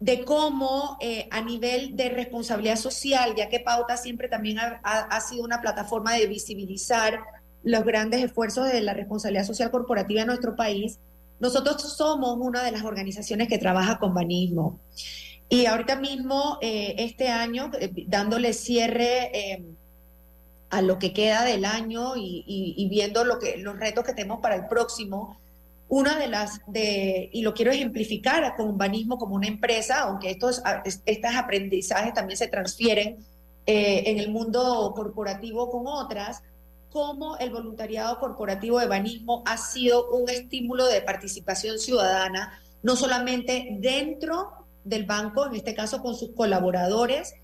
[0.00, 5.44] de cómo eh, a nivel de responsabilidad social, ya que Pauta siempre también ha, sido
[5.44, 7.20] una plataforma de visibilizar
[7.62, 10.98] los grandes esfuerzos de la responsabilidad social corporativa en nuestro país,
[11.40, 14.78] nosotros somos una de las organizaciones que trabaja con banismo.
[15.48, 19.64] Y ahorita mismo, eh, este año, eh, dándole cierre
[20.70, 24.38] a lo que queda del año y, y, viendo lo que, los retos que tenemos
[24.40, 25.36] para el próximo,
[25.90, 30.62] una de las, de, y lo quiero ejemplificar con Banismo como una empresa, aunque estos,
[31.04, 33.18] estos aprendizajes también se transfieren
[33.66, 36.44] eh, en el mundo corporativo con otras,
[36.90, 43.76] cómo el voluntariado corporativo de Banismo ha sido un estímulo de participación ciudadana, no solamente
[43.80, 47.34] dentro del banco, en este caso con sus colaboradores,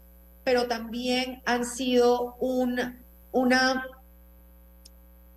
[0.44, 3.00] pero también han sido un,
[3.32, 3.84] una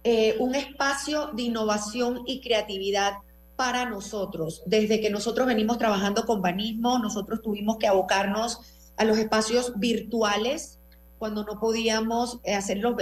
[0.05, 3.15] eh, un espacio de innovación y creatividad
[3.57, 4.63] para nosotros.
[4.65, 8.61] Desde que nosotros venimos trabajando con Banismo, nosotros tuvimos que abocarnos
[8.95, 10.78] a los espacios virtuales
[11.19, 12.95] cuando no podíamos eh, hacer los,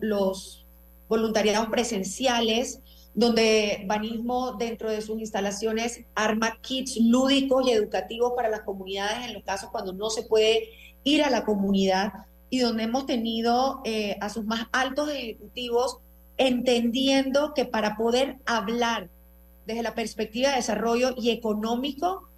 [0.00, 0.66] los,
[1.08, 2.80] voluntariados presenciales,
[3.14, 9.34] donde Banismo dentro de sus instalaciones arma kits lúdicos y educativos para las comunidades en
[9.34, 10.68] los casos cuando no se puede
[11.02, 12.12] ir a la comunidad
[12.48, 15.98] y donde hemos tenido eh, a sus más altos ejecutivos
[16.36, 19.10] entendiendo que para poder hablar
[19.66, 22.29] desde la perspectiva de desarrollo y económico,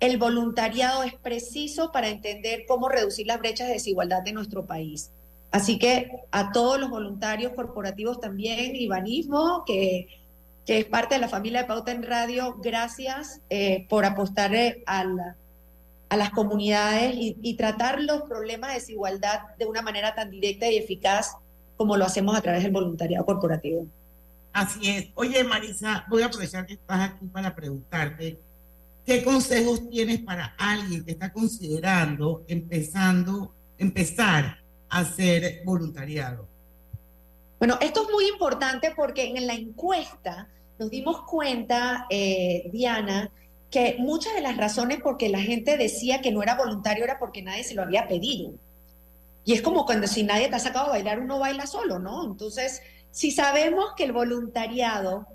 [0.00, 5.10] el voluntariado es preciso para entender cómo reducir las brechas de desigualdad de nuestro país.
[5.50, 10.08] Así que a todos los voluntarios corporativos también, Ibanismo, que,
[10.66, 15.04] es parte de la familia de Pauta en Radio, gracias eh, por apostar eh, a
[16.16, 20.76] las comunidades y, y tratar los problemas de desigualdad de una manera tan directa y
[20.76, 21.36] eficaz
[21.76, 23.86] como lo hacemos a través del voluntariado corporativo.
[24.54, 25.08] Así es.
[25.14, 28.38] Oye, Marisa, voy a aprovechar que estás aquí para preguntarte,
[29.06, 36.48] ¿qué consejos tienes para alguien que está considerando empezando, empezar a hacer voluntariado?
[37.58, 40.48] Bueno, esto es muy importante porque en la encuesta
[40.78, 43.30] nos dimos cuenta, eh, Diana,
[43.70, 47.18] que muchas de las razones por que la gente decía que no era voluntario era
[47.18, 48.54] porque nadie se lo había pedido.
[49.44, 52.24] Y es como cuando si nadie te ha sacado a bailar, uno baila solo, ¿no?
[52.24, 55.26] Entonces, si sabemos que el voluntariado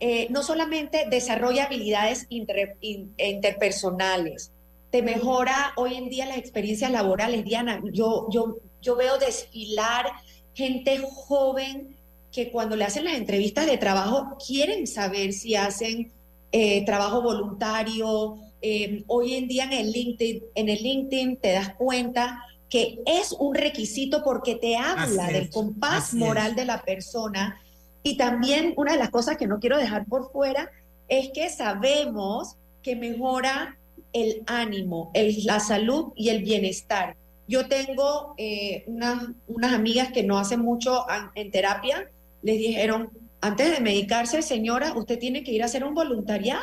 [0.00, 4.52] eh, no solamente desarrolla habilidades interpersonales,
[4.90, 7.80] te mejora hoy en día las experiencias laborales, Diana.
[7.92, 10.06] Yo, yo, yo veo desfilar
[10.54, 11.96] gente joven
[12.32, 16.12] que cuando le hacen las entrevistas de trabajo quieren saber si hacen
[16.52, 18.38] eh, trabajo voluntario.
[18.62, 23.32] Eh, hoy en día en el LinkedIn, en el LinkedIn te das cuenta que es
[23.32, 27.60] un requisito porque te habla del compás moral de la persona.
[28.06, 30.70] Y también una de las cosas que no quiero dejar por fuera
[31.08, 33.78] es que sabemos que mejora
[34.12, 35.10] el ánimo,
[35.42, 37.16] la salud y el bienestar.
[37.48, 41.04] Yo tengo eh, unas, unas amigas que no hacen mucho
[41.34, 42.08] en terapia,
[42.42, 46.62] les dijeron, antes de medicarse, señora, usted tiene que ir a hacer un voluntariado.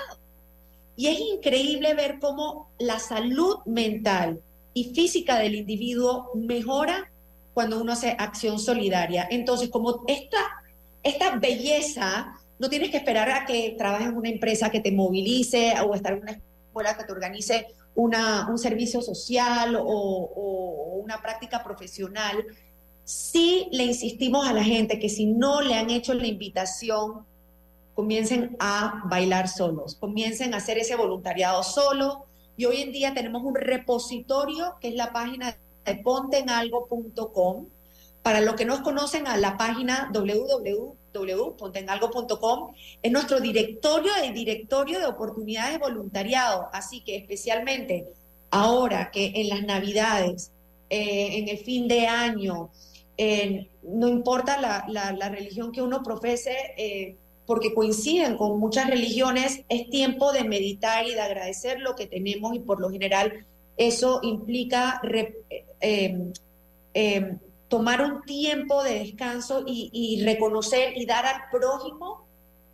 [0.95, 4.39] Y es increíble ver cómo la salud mental
[4.73, 7.11] y física del individuo mejora
[7.53, 9.27] cuando uno hace acción solidaria.
[9.29, 10.62] Entonces, como esta,
[11.03, 15.73] esta belleza, no tienes que esperar a que trabajes en una empresa que te movilice
[15.81, 21.63] o estar en una escuela que te organice una, un servicio social o, una práctica
[21.63, 22.45] profesional.
[23.03, 27.25] Sí le insistimos a la gente que si no le han hecho la invitación,
[27.93, 32.25] comiencen a bailar solos, comiencen a hacer ese voluntariado solo,
[32.55, 37.67] y hoy en día tenemos un repositorio que es la página de pontenalgo.com.
[38.23, 45.05] Para los que no conocen a la página www.pontenalgo.com, es nuestro directorio de directorio de
[45.05, 46.69] oportunidades de voluntariado.
[46.73, 48.07] Así que especialmente
[48.49, 50.51] ahora que en las navidades,
[50.89, 52.71] eh, en el fin de año,
[53.83, 57.15] no importa la, la, religión que uno profese, eh,
[57.45, 62.55] porque coinciden con muchas religiones, es tiempo de meditar y de agradecer lo que tenemos
[62.55, 63.45] y por lo general
[63.75, 65.01] eso implica
[65.81, 66.31] em,
[66.93, 67.39] em,
[67.73, 72.27] tomar un tiempo de descanso y, reconocer y dar al prójimo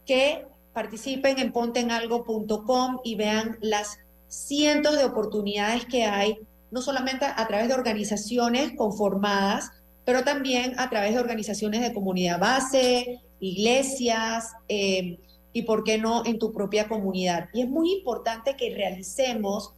[0.05, 3.97] que participen en pontenalgo.com y vean las
[4.27, 6.37] cientos de oportunidades que hay,
[6.69, 9.71] no solamente a través de organizaciones conformadas,
[10.03, 15.17] pero también a través de organizaciones de comunidad base, iglesias eh,
[15.53, 17.47] y, ¿por qué no, en tu propia comunidad?
[17.53, 19.71] Y es muy importante que realicemos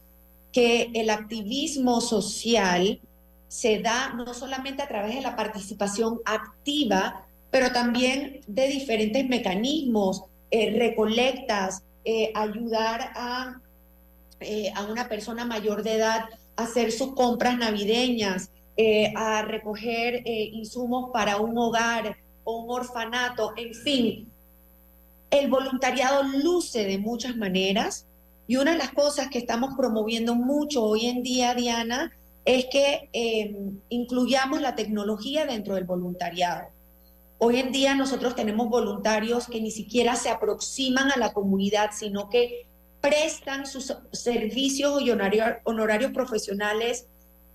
[0.50, 3.00] que el activismo social
[3.52, 10.22] se da no solamente a través de la participación activa, pero también de diferentes mecanismos,
[10.50, 13.60] eh, recolectas, eh, ayudar a,
[14.74, 16.24] a una persona mayor de edad
[16.56, 18.50] a hacer sus compras navideñas,
[19.14, 24.28] a recoger insumos para un hogar, o un orfanato, en fin.
[25.30, 28.06] El voluntariado luce de muchas maneras
[28.46, 32.12] y una de las cosas que estamos promoviendo mucho hoy en día, Diana,
[32.44, 36.68] es que em, incluyamos la tecnología dentro del voluntariado.
[37.38, 42.28] Hoy en día nosotros tenemos voluntarios que ni siquiera se aproximan a la comunidad, sino
[42.28, 42.66] que
[43.00, 47.06] prestan sus servicios y honorarios, profesionales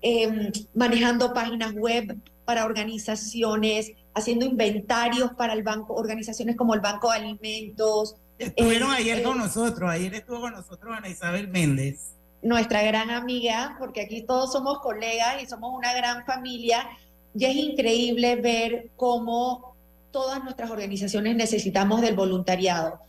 [0.02, 7.10] em, manejando páginas web para organizaciones, haciendo inventarios para el banco, organizaciones como el Banco
[7.10, 8.16] de Alimentos.
[8.38, 12.17] Estuvieron eh, ayer con eh, nosotros, ayer estuvo con nosotros Ana Isabel Méndez.
[12.42, 16.88] Nuestra gran amiga, porque aquí todos somos colegas y somos una gran familia,
[17.34, 19.74] y es increíble ver cómo
[20.10, 23.00] todas nuestras organizaciones necesitamos del voluntariado.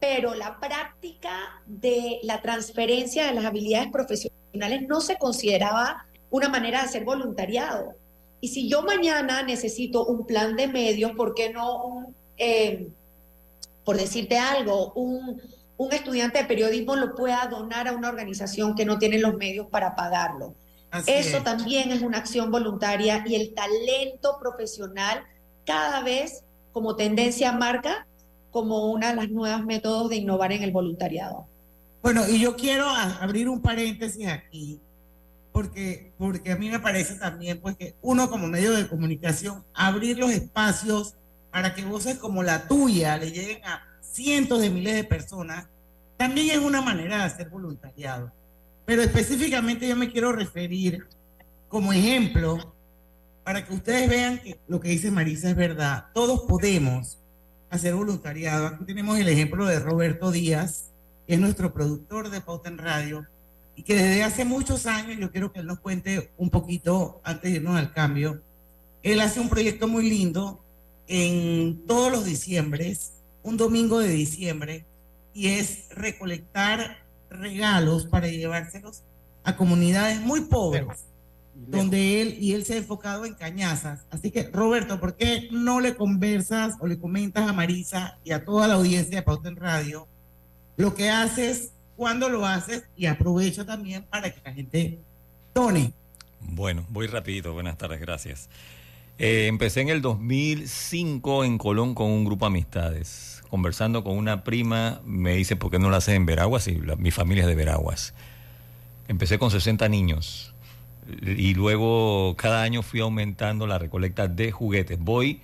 [0.00, 6.80] Pero la práctica de la transferencia de las habilidades profesionales no se consideraba una manera
[6.80, 7.94] de hacer voluntariado.
[8.40, 12.88] Y si yo mañana necesito un plan de medios, ¿por qué no un, eh,
[13.84, 15.40] por decirte algo, un,
[15.84, 19.66] un, estudiante de periodismo lo pueda donar a una organización que no tiene los medios
[19.68, 20.54] para pagarlo?
[21.06, 25.24] Eso también es una acción voluntaria y el talento profesional
[25.64, 28.06] cada vez como tendencia marca
[28.50, 31.46] como una de las nuevas métodos de innovar en el voluntariado.
[32.02, 34.80] Bueno, y yo quiero abrir un paréntesis aquí
[35.52, 40.18] porque, porque a mí me parece también pues que uno como medio de comunicación, abrir
[40.18, 41.14] los espacios
[41.50, 45.66] para que voces como la tuya le lleguen a cientos de miles de personas,
[46.22, 48.30] también es una manera de hacer voluntariado.
[48.86, 51.04] Pero específicamente yo me quiero referir
[51.68, 52.76] como ejemplo
[53.42, 56.06] para que ustedes vean que lo que dice Marisa es verdad.
[56.14, 57.18] Todos podemos
[57.70, 58.68] hacer voluntariado.
[58.68, 60.92] Aquí tenemos el ejemplo de Roberto Díaz,
[61.26, 63.26] que es nuestro productor de Pauta en Radio,
[63.74, 67.50] y que desde hace muchos años, yo quiero que él nos cuente un poquito antes
[67.50, 68.40] de irnos al cambio,
[69.02, 70.62] él hace un proyecto muy lindo
[71.08, 74.86] en todos los diciembres, un domingo de diciembre,
[75.34, 76.98] y es recolectar
[77.30, 79.02] regalos para llevárselos
[79.44, 81.06] a comunidades muy pobres,
[81.54, 84.04] donde él y él se ha enfocado en cañazas.
[84.10, 88.44] Así que, Roberto, ¿por qué no le conversas o le comentas a Marisa y a
[88.44, 90.06] toda la audiencia de Pauta en Radio
[90.76, 94.98] lo que haces cuando lo haces y aprovecha también para que la gente
[95.52, 95.92] tone.
[96.40, 97.52] Bueno, voy rapidito.
[97.52, 98.48] Buenas tardes, gracias.
[99.18, 103.31] Eh, empecé en el 2005 en Colón con un grupo de amistades.
[103.52, 106.66] Conversando con una prima, me dice, ¿por qué no lo haces en Veraguas?
[106.68, 108.14] Y mi familia es de Veraguas.
[109.08, 110.54] Empecé con 60 niños
[111.20, 114.98] y luego cada año fui aumentando la recolecta de juguetes.
[114.98, 115.42] Voy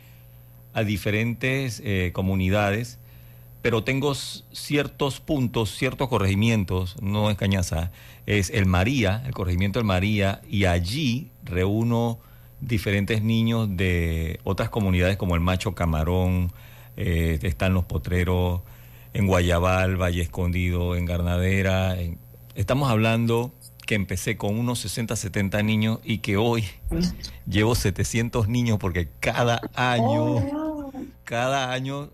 [0.72, 2.98] a diferentes eh, comunidades,
[3.60, 7.92] pero tengo ciertos puntos, ciertos corregimientos, no es Cañaza,
[8.24, 12.20] es el María, el corregimiento del María, y allí reúno
[12.62, 16.54] diferentes niños de otras comunidades como el Macho Camarón,
[17.00, 18.62] eh, están los potreros
[19.14, 21.96] en Guayabal, Valle Escondido, en Garnadera.
[22.56, 23.52] estamos hablando
[23.86, 26.64] que empecé con unos 60, 70 niños y que hoy
[27.46, 30.90] llevo 700 niños porque cada año,
[31.22, 32.10] cada año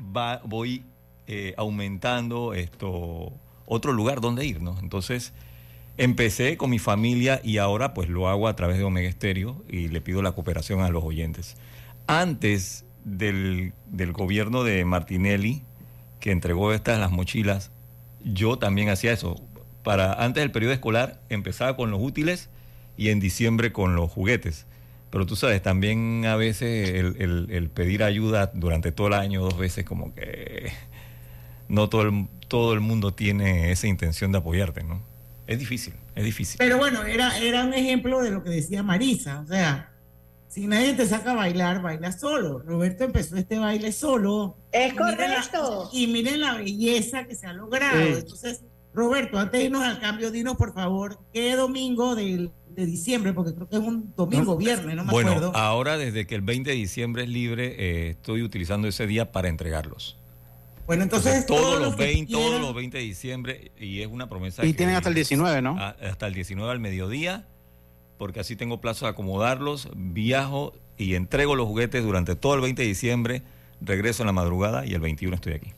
[0.00, 0.82] va, voy
[1.26, 3.34] eh, aumentando esto
[3.66, 4.78] otro lugar donde ir, ¿no?
[4.80, 5.34] Entonces
[5.98, 9.88] empecé con mi familia y ahora pues lo hago a través de Omega Estéreo y
[9.88, 11.58] le pido la cooperación a los oyentes.
[12.06, 15.62] Antes del, del gobierno de Martinelli,
[16.20, 17.70] que entregó estas las mochilas,
[18.24, 19.40] yo también hacía eso.
[19.84, 22.50] Para antes del periodo escolar empezaba con los útiles
[22.98, 24.66] y en diciembre con los juguetes.
[25.10, 29.56] Pero tú sabes, también a veces el, el- pedir ayuda durante todo el año, dos
[29.56, 30.72] veces, como que
[31.68, 35.00] no todo el, todo el mundo tiene esa intención de apoyarte, ¿no?
[35.46, 36.56] Es difícil, es difícil.
[36.58, 39.40] Pero bueno, era, era un ejemplo de lo que decía Marisa.
[39.40, 39.90] O sea,
[40.48, 42.60] si nadie te saca a bailar, baila solo.
[42.60, 44.56] Roberto empezó este baile solo.
[44.72, 45.90] Es Y miren la- correcto.
[45.92, 47.98] y miren la belleza que se ha logrado.
[47.98, 48.12] Sí.
[48.18, 48.62] Entonces,
[48.94, 53.32] Roberto, antes de irnos al cambio, dinos por favor, ¿qué domingo del- de diciembre?
[53.34, 55.56] Porque creo que es un domingo, viernes, no me bueno, acuerdo.
[55.56, 59.48] ahora desde que el 20 de diciembre es libre, eh, estoy utilizando ese día para
[59.48, 60.16] entregarlos.
[60.86, 64.06] Bueno, entonces, todos, todos los los que 20, todos los 20 de diciembre y es
[64.06, 65.76] una promesa Y que- tienen hasta el 19, ¿no?
[65.78, 67.46] a- hasta el 19 al mediodía,
[68.18, 72.82] porque así tengo plazo de acomodarlos, viajo y entrego los juguetes durante todo el 20
[72.82, 73.42] de diciembre,
[73.80, 75.72] regreso en la madrugada y el 21 estoy aquí.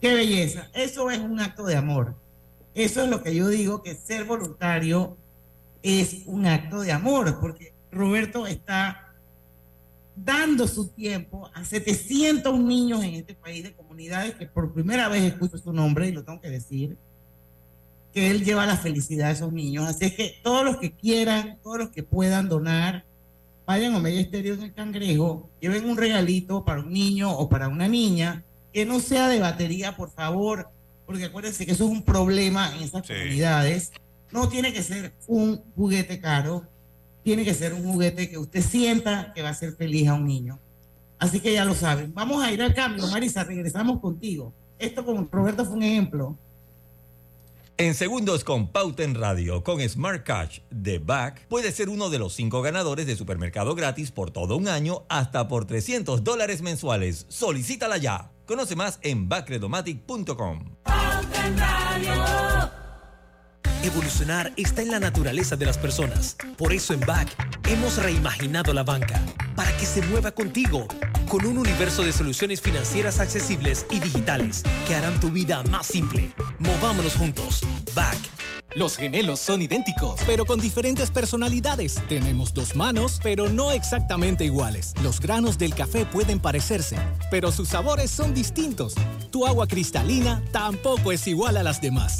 [0.00, 0.68] Qué belleza.
[0.72, 2.14] Eso es un acto de amor.
[2.74, 5.16] Eso es lo que yo digo, que ser voluntario
[5.82, 9.14] es un acto de amor, porque Roberto está
[10.16, 15.22] dando su tiempo a 700 niños en este país de comunidades que por primera vez
[15.22, 16.96] escucho su nombre y lo tengo que decir,
[18.12, 19.86] que él lleva la felicidad a esos niños.
[19.86, 23.04] Así es que todos los que quieran, todos los que puedan donar,
[23.66, 27.68] vayan a Omega Estéreo en el Cangrejo, lleven un regalito para un niño o para
[27.68, 28.42] una niña,
[28.72, 30.68] que no sea de batería, por favor,
[31.06, 33.92] porque acuérdense que eso es un problema en esas comunidades.
[34.32, 36.66] No tiene que ser un juguete caro,
[37.22, 40.24] tiene que ser un juguete que usted sienta que va a ser feliz a un
[40.24, 40.58] niño.
[41.18, 42.14] Así que ya lo saben.
[42.14, 44.52] Vamos a ir al cambio, Marisa, regresamos contigo.
[44.78, 46.36] Esto con Roberto fue un ejemplo.
[47.80, 52.18] En segundos con Pauta en Radio, con Smart Cash de Back, puedes ser uno de
[52.18, 57.24] los cinco ganadores de supermercado gratis por todo un año hasta por 300 dólares mensuales.
[57.30, 58.32] Solicítala ya.
[58.44, 60.76] Conoce más en backredomatic.com.
[63.82, 66.36] Evolucionar está en la naturaleza de las personas.
[66.58, 67.30] Por eso en Back
[67.66, 69.18] hemos reimaginado la banca
[69.56, 70.86] para que se mueva contigo
[71.30, 76.30] con un universo de soluciones financieras accesibles y digitales que harán tu vida más simple.
[76.58, 77.62] Movámonos juntos.
[77.94, 78.18] Back.
[78.76, 82.02] Los gemelos son idénticos, pero con diferentes personalidades.
[82.06, 84.92] Tenemos dos manos, pero no exactamente iguales.
[85.02, 86.96] Los granos del café pueden parecerse,
[87.30, 88.94] pero sus sabores son distintos.
[89.30, 92.18] Tu agua cristalina tampoco es igual a las demás.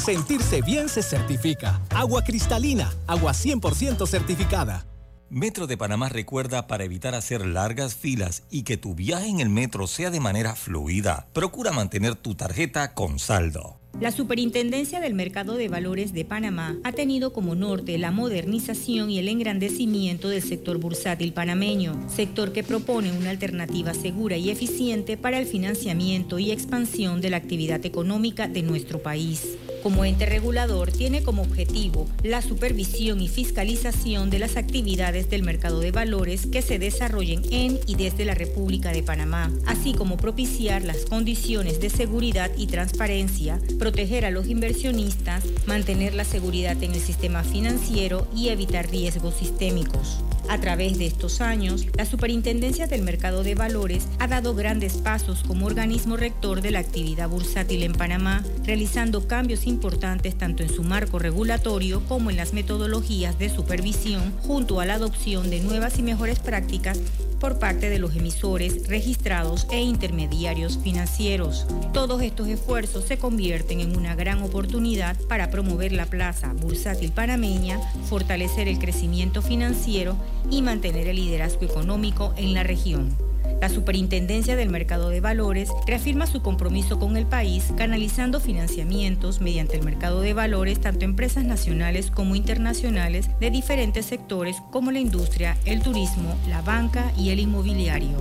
[0.00, 1.78] Sentirse bien se certifica.
[1.90, 4.86] Agua cristalina, agua 100% certificada.
[5.28, 9.50] Metro de Panamá recuerda para evitar hacer largas filas y que tu viaje en el
[9.50, 11.28] metro sea de manera fluida.
[11.34, 13.78] Procura mantener tu tarjeta con saldo.
[14.00, 19.18] La Superintendencia del Mercado de Valores de Panamá ha tenido como norte la modernización y
[19.18, 25.38] el engrandecimiento del sector bursátil panameño, sector que propone una alternativa segura y eficiente para
[25.38, 29.58] el financiamiento y expansión de la actividad económica de nuestro país.
[29.82, 35.80] Como ente regulador, tiene como objetivo la supervisión y fiscalización de las actividades del mercado
[35.80, 40.82] de valores que se desarrollen en y desde la República de Panamá, así como propiciar
[40.82, 47.00] las condiciones de seguridad y transparencia, proteger a los inversionistas, mantener la seguridad en el
[47.00, 50.18] sistema financiero y evitar riesgos sistémicos.
[50.50, 55.44] A través de estos años, la Superintendencia del Mercado de Valores ha dado grandes pasos
[55.46, 60.82] como organismo rector de la actividad bursátil en Panamá, realizando cambios importantes tanto en su
[60.82, 66.02] marco regulatorio como en las metodologías de supervisión, junto a la adopción de nuevas y
[66.02, 67.00] mejores prácticas
[67.40, 71.66] por parte de los emisores registrados e intermediarios financieros.
[71.94, 77.80] Todos estos esfuerzos se convierten en una gran oportunidad para promover la plaza bursátil panameña,
[78.08, 80.16] fortalecer el crecimiento financiero
[80.50, 83.29] y mantener el liderazgo económico en la región.
[83.60, 89.76] La Superintendencia del Mercado de Valores reafirma su compromiso con el país canalizando financiamientos mediante
[89.76, 95.58] el mercado de valores tanto empresas nacionales como internacionales de diferentes sectores como la industria,
[95.66, 98.16] el turismo, la banca y el inmobiliario.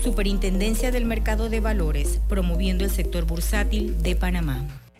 [0.00, 4.64] Superintendencia del Mercado de Valores, promoviendo el sector bursátil de Panamá.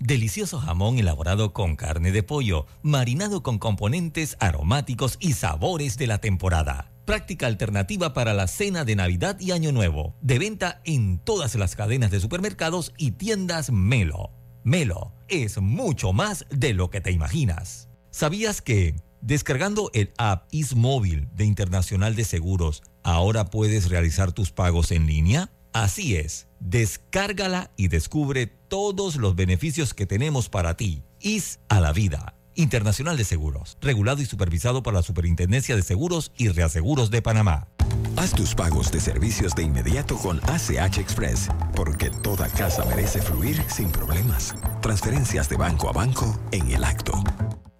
[0.00, 6.22] Delicioso jamón elaborado con carne de pollo, marinado con componentes aromáticos y sabores de la
[6.22, 6.90] temporada.
[7.04, 10.14] Práctica alternativa para la cena de Navidad y Año Nuevo.
[10.22, 14.30] De venta en todas las cadenas de supermercados y tiendas Melo.
[14.64, 17.90] Melo es mucho más de lo que te imaginas.
[18.10, 24.92] ¿Sabías que descargando el app Ismóvil de Internacional de Seguros, ahora puedes realizar tus pagos
[24.92, 25.50] en línea?
[25.74, 31.02] Así es, descárgala y descubre todos los beneficios que tenemos para ti.
[31.20, 32.34] IS a la vida.
[32.54, 37.68] Internacional de Seguros, regulado y supervisado por la Superintendencia de Seguros y Reaseguros de Panamá.
[38.16, 43.62] Haz tus pagos de servicios de inmediato con ACH Express, porque toda casa merece fluir
[43.68, 44.54] sin problemas.
[44.82, 47.22] Transferencias de banco a banco en el acto.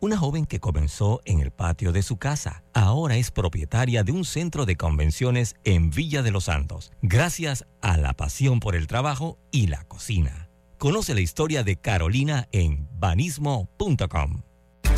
[0.03, 4.25] Una joven que comenzó en el patio de su casa, ahora es propietaria de un
[4.25, 9.37] centro de convenciones en Villa de los Santos, gracias a la pasión por el trabajo
[9.51, 10.49] y la cocina.
[10.79, 14.41] Conoce la historia de Carolina en banismo.com.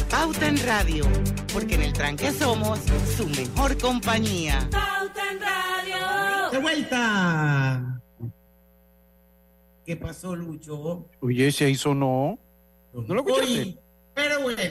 [0.09, 1.05] Pauta en Radio,
[1.53, 2.78] porque en el tranque somos
[3.16, 4.68] su mejor compañía.
[4.70, 6.50] Pauta en Radio.
[6.53, 8.00] De vuelta.
[9.84, 11.09] ¿Qué pasó, Lucho?
[11.18, 12.38] Oye, se hizo no.
[12.92, 13.82] ¿No lo escuchaste?
[14.14, 14.62] pero bueno,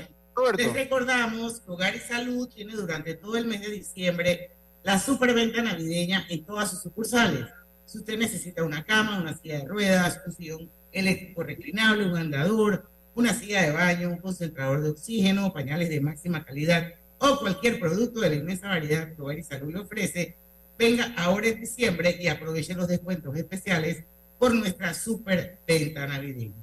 [0.58, 4.52] les recordamos Hogar y Salud tiene durante todo el mes de diciembre
[4.84, 7.46] la superventa navideña en todas sus sucursales.
[7.86, 12.90] Si usted necesita una cama, una silla de ruedas, un sillón eléctrico reclinable, un andador,
[13.16, 18.22] una silla de baño, un concentrador de oxígeno, pañales de máxima calidad o cualquier producto
[18.22, 20.38] de la inmensa variedad que Hogar y Salud le ofrece,
[20.78, 24.04] venga ahora en diciembre y aproveche los descuentos especiales
[24.40, 26.56] por nuestra super venta navideña.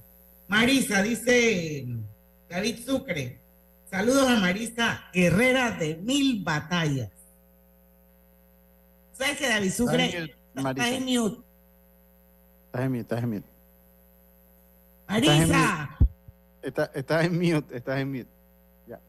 [0.49, 1.87] Marisa dice
[2.49, 3.39] David Sucre,
[3.91, 7.11] saludos a Marisa Guerrera de Mil Batallas.
[9.13, 10.05] ¿Sabes que David Sucre
[10.55, 11.43] está en mute?
[12.67, 13.49] Estás en mute, estás en mute.
[15.09, 15.99] Marisa.
[16.63, 18.31] Estás en mute, estás en mute.
[18.87, 19.01] Ya.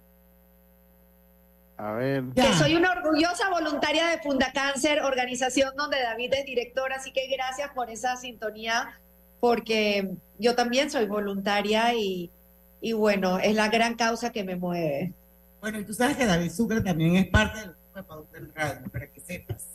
[1.78, 2.24] A ver.
[2.34, 7.28] Que soy una orgullosa voluntaria de Funda Cáncer, organización donde David es director, así que
[7.28, 9.00] gracias por esa sintonía,
[9.40, 10.10] porque
[10.40, 12.32] yo también soy voluntaria y,
[12.82, 15.14] y bueno, es la gran causa que me mueve.
[15.62, 18.92] Bueno, y tú sabes que David Sucre también es parte del grupo de Pauta Radio,
[18.92, 19.66] para que sepas.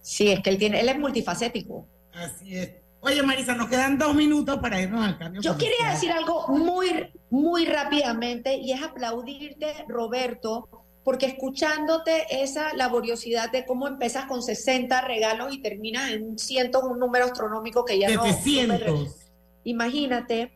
[0.00, 1.86] Sí, es que él tiene, él es multifacético.
[2.12, 2.70] Así es.
[3.00, 5.40] Oye, Marisa, nos quedan dos minutos para irnos al cambio.
[5.40, 10.68] Yo quería decir algo muy, muy rápidamente y es aplaudirte, Roberto,
[11.02, 16.80] porque escuchándote esa laboriosidad de cómo empiezas con 60 regalos y terminas en un ciento,
[16.80, 18.24] un número astronómico que ya no.
[18.24, 19.16] 700.
[19.64, 20.52] Imagínate,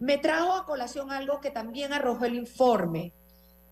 [0.00, 3.12] me trajo a colación algo que también arrojó el informe,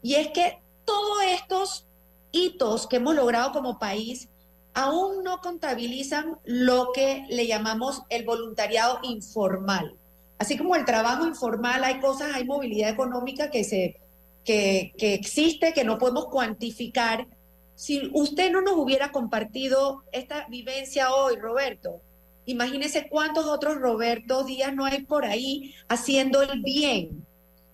[0.03, 1.87] y es que todos estos
[2.31, 4.29] hitos que hemos logrado como país
[4.75, 9.97] aún no contabilizan lo que le llamamos el voluntariado informal.
[10.39, 13.99] Así como el trabajo informal, hay cosas, hay movilidad económica que, se,
[14.45, 17.27] que, que existe, que no podemos cuantificar.
[17.75, 22.01] Si usted no nos hubiera compartido esta vivencia hoy, Roberto,
[22.49, 27.27] imagínese cuántos otros Roberto Díaz no hay por ahí haciendo el bien,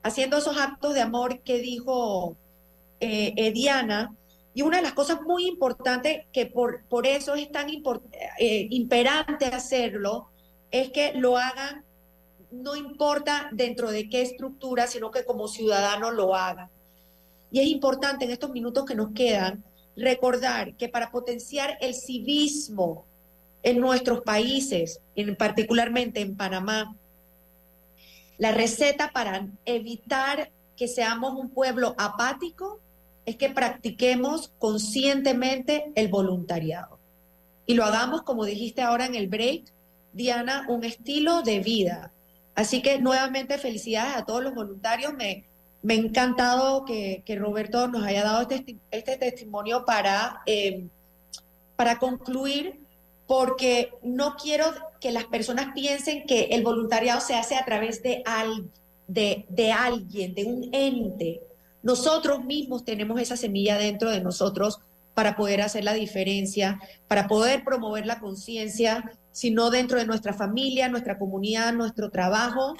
[0.02, 2.36] haciendo esos actos de amor que dijo
[2.98, 4.12] eh, Ediana
[4.52, 9.46] y una de las cosas muy importantes que por, por eso es tan eh, imperante
[9.46, 10.28] hacerlo,
[10.72, 11.84] es que lo hagan,
[12.50, 16.68] no importa dentro de qué estructura, sino que como ciudadano lo hagan.
[17.52, 19.62] Y es importante en estos minutos que nos quedan
[19.96, 23.06] recordar que para potenciar el civismo
[23.64, 26.94] en nuestros países, en, particularmente en Panamá,
[28.38, 32.80] la receta para evitar que seamos un pueblo apático
[33.26, 36.98] es que practiquemos conscientemente el voluntariado.
[37.66, 39.64] y lo hagamos, como dijiste ahora en el break,
[40.12, 42.12] Diana, un estilo de vida.
[42.54, 45.14] Así que nuevamente felicidades a todos los voluntarios.
[45.14, 45.46] Me,
[45.82, 50.86] me ha encantado que, Roberto nos haya dado este, este testimonio para, eh,
[51.74, 52.83] para concluir,
[53.36, 54.66] porque no quiero
[55.00, 58.70] que las personas piensen que el voluntariado se hace a través de, al,
[59.08, 61.40] de, de alguien, de un ente.
[61.82, 64.78] Nosotros mismos tenemos esa semilla dentro de nosotros
[65.14, 66.78] para poder hacer la diferencia,
[67.08, 72.76] para poder promover la conciencia, sino dentro de nuestra familia, nuestra comunidad, nuestro trabajo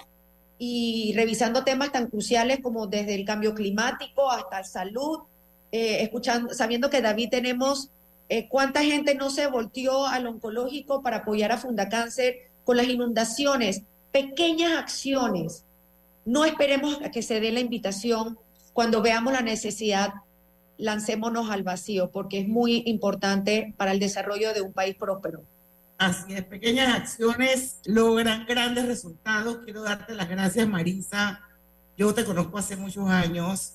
[0.56, 5.18] y revisando temas tan cruciales como desde el cambio climático hasta salud,
[5.72, 7.90] eh, escuchando, sabiendo que David tenemos
[8.28, 13.82] eh, cuánta gente no se volteó al oncológico para apoyar a Fundacáncer con las inundaciones,
[14.12, 15.64] pequeñas acciones.
[16.24, 18.38] No esperemos a que se dé la invitación
[18.72, 20.14] cuando veamos la necesidad
[20.76, 25.44] lancémonos al vacío, porque es muy importante para el desarrollo de un país próspero.
[25.98, 29.58] Así es, pequeñas acciones logran grandes resultados.
[29.64, 31.40] Quiero darte las gracias, Marisa.
[31.96, 33.74] Yo te conozco hace muchos años,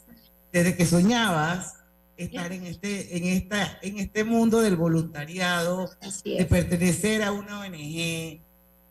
[0.52, 1.79] desde que soñabas
[2.24, 5.90] estar en este, en esta, en este mundo del voluntariado,
[6.24, 8.42] de pertenecer a una ONG.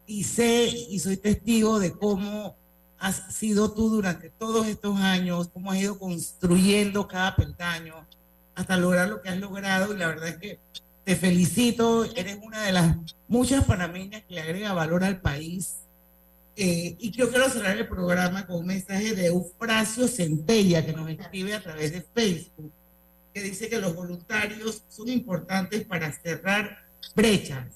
[0.06, 2.56] Y sé y soy testigo de cómo
[2.98, 8.06] has sido tú durante todos estos años, cómo has ido construyendo cada peldaño
[8.54, 9.94] hasta lograr lo que has logrado.
[9.94, 10.58] Y la verdad es que
[11.04, 12.96] te felicito, eres una de las
[13.28, 15.76] muchas panameñas que le agrega valor al país.
[16.56, 21.08] Eh, y yo quiero cerrar el programa con un mensaje de Eufrasio Centella, que nos
[21.08, 22.72] escribe a través de Facebook,
[23.38, 26.78] que dice que los voluntarios son importantes para cerrar
[27.14, 27.66] brechas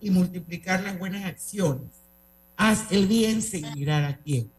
[0.00, 1.88] y multiplicar las buenas acciones.
[2.56, 4.50] Haz el bien sin mirar a quién.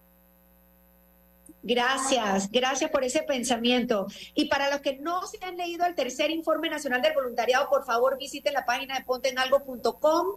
[1.61, 4.07] Gracias, gracias por ese pensamiento.
[4.33, 7.85] Y para los que no se han leído el tercer informe nacional del voluntariado, por
[7.85, 10.27] favor visiten la página de pontenalgo.com,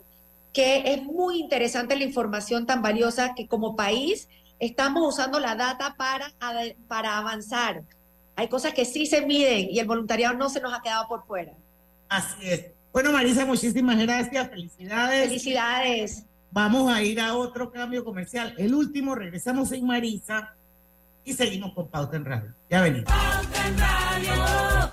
[0.53, 5.95] que es muy interesante la información tan valiosa que como país estamos usando la data
[5.97, 6.33] para,
[6.89, 7.85] para avanzar.
[8.39, 11.27] Hay cosas que sí se miden y el voluntariado no se nos ha quedado por
[11.27, 11.55] fuera.
[12.09, 12.67] Así es.
[12.93, 14.49] Bueno, Marisa, muchísimas gracias.
[14.49, 15.27] Felicidades.
[15.27, 16.25] Felicidades.
[16.53, 18.55] Vamos a ir a otro cambio comercial.
[18.57, 20.55] El último, regresamos en Marisa
[21.25, 22.55] y seguimos con Pauta en Radio.
[22.71, 23.07] Ya venimos.
[23.07, 24.93] Pauta en Radio.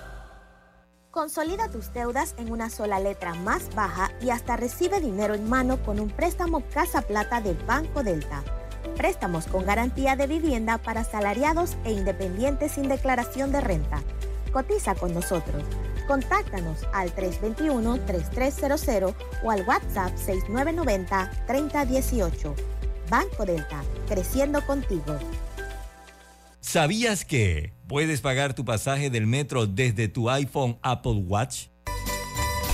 [1.12, 5.80] Consolida tus deudas en una sola letra más baja y hasta recibe dinero en mano
[5.84, 8.42] con un préstamo Casa Plata de Banco Delta.
[8.96, 14.02] Préstamos con garantía de vivienda para salariados e independientes sin declaración de renta.
[14.52, 15.62] Cotiza con nosotros.
[16.06, 22.54] Contáctanos al 321-3300 o al WhatsApp 6990-3018.
[23.10, 25.18] Banco Delta, creciendo contigo.
[26.60, 31.68] ¿Sabías que puedes pagar tu pasaje del metro desde tu iPhone Apple Watch?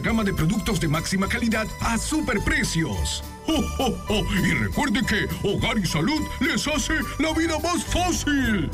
[0.00, 3.22] gama de productos de máxima calidad a superprecios.
[3.46, 8.70] ¡Oh, Y recuerde que Hogar y Salud les hace la vida más fácil.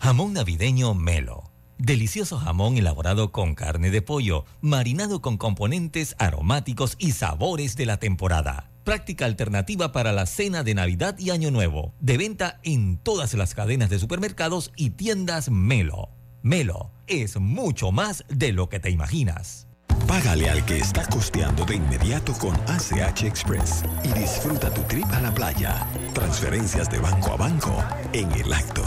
[0.00, 1.50] Jamón navideño Melo.
[1.78, 7.98] Delicioso jamón elaborado con carne de pollo, marinado con componentes aromáticos y sabores de la
[7.98, 8.70] temporada.
[8.84, 11.92] Práctica alternativa para la cena de Navidad y Año Nuevo.
[12.00, 16.10] De venta en todas las cadenas de supermercados y tiendas Melo.
[16.42, 19.66] Melo es mucho más de lo que te imaginas.
[20.06, 25.20] Págale al que está costeando de inmediato con ACH Express y disfruta tu trip a
[25.20, 25.86] la playa.
[26.14, 28.82] Transferencias de banco a banco en el acto.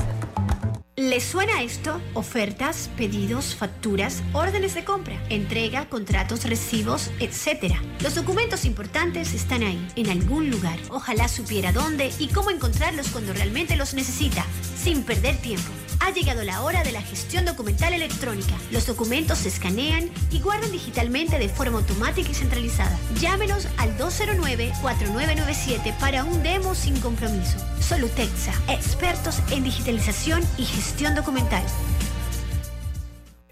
[0.95, 2.01] ¿Les suena esto?
[2.13, 7.73] Ofertas, pedidos, facturas, órdenes de compra, entrega, contratos, recibos, etc.
[8.01, 10.77] Los documentos importantes están ahí, en algún lugar.
[10.89, 14.45] Ojalá supiera dónde y cómo encontrarlos cuando realmente los necesita,
[14.75, 15.71] sin perder tiempo.
[16.09, 18.55] Ha llegado la hora de la gestión documental electrónica.
[18.71, 22.97] Los documentos se escanean y guardan digitalmente de forma automática y centralizada.
[23.19, 27.59] Llámenos al 209-4997 para un demo sin compromiso.
[27.79, 31.61] Solutexa, expertos en digitalización y gestión documental.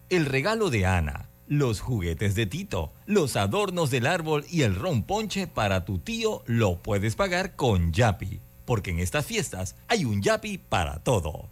[0.09, 5.03] El regalo de Ana, los juguetes de Tito, los adornos del árbol y el ron
[5.03, 10.21] ponche para tu tío lo puedes pagar con Yapi, porque en estas fiestas hay un
[10.21, 11.49] Yapi para todo.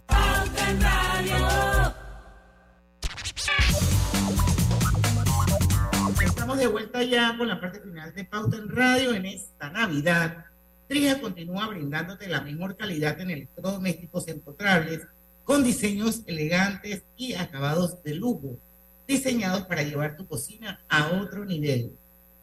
[6.22, 10.44] Estamos de vuelta ya con la parte final de Pauta en Radio en esta Navidad.
[10.88, 15.00] Trija continúa brindándote la mejor calidad en electrodomésticos empotrables
[15.42, 18.58] con diseños elegantes y acabados de lujo,
[19.08, 21.92] diseñados para llevar tu cocina a otro nivel.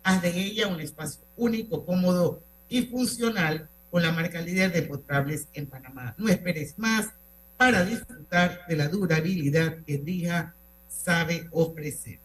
[0.01, 5.49] Haz de ella un espacio único, cómodo y funcional con la marca líder de empotrables
[5.53, 6.15] en Panamá.
[6.17, 7.09] No esperes más
[7.57, 10.55] para disfrutar de la durabilidad que Drija
[10.89, 12.17] sabe ofrecer.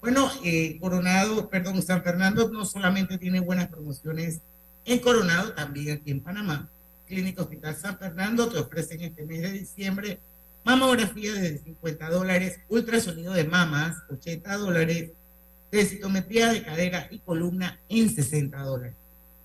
[0.00, 4.40] Bueno, eh, Coronado, perdón, San Fernando no solamente tiene buenas promociones
[4.86, 6.66] en Coronado, también aquí en Panamá.
[7.06, 10.20] Clínica Hospital San Fernando te ofrecen este mes de diciembre
[10.64, 15.10] mamografía de 50 dólares, ultrasonido de mamas, 80 dólares,
[15.70, 18.96] densitometría de cadera y columna en 60 dólares.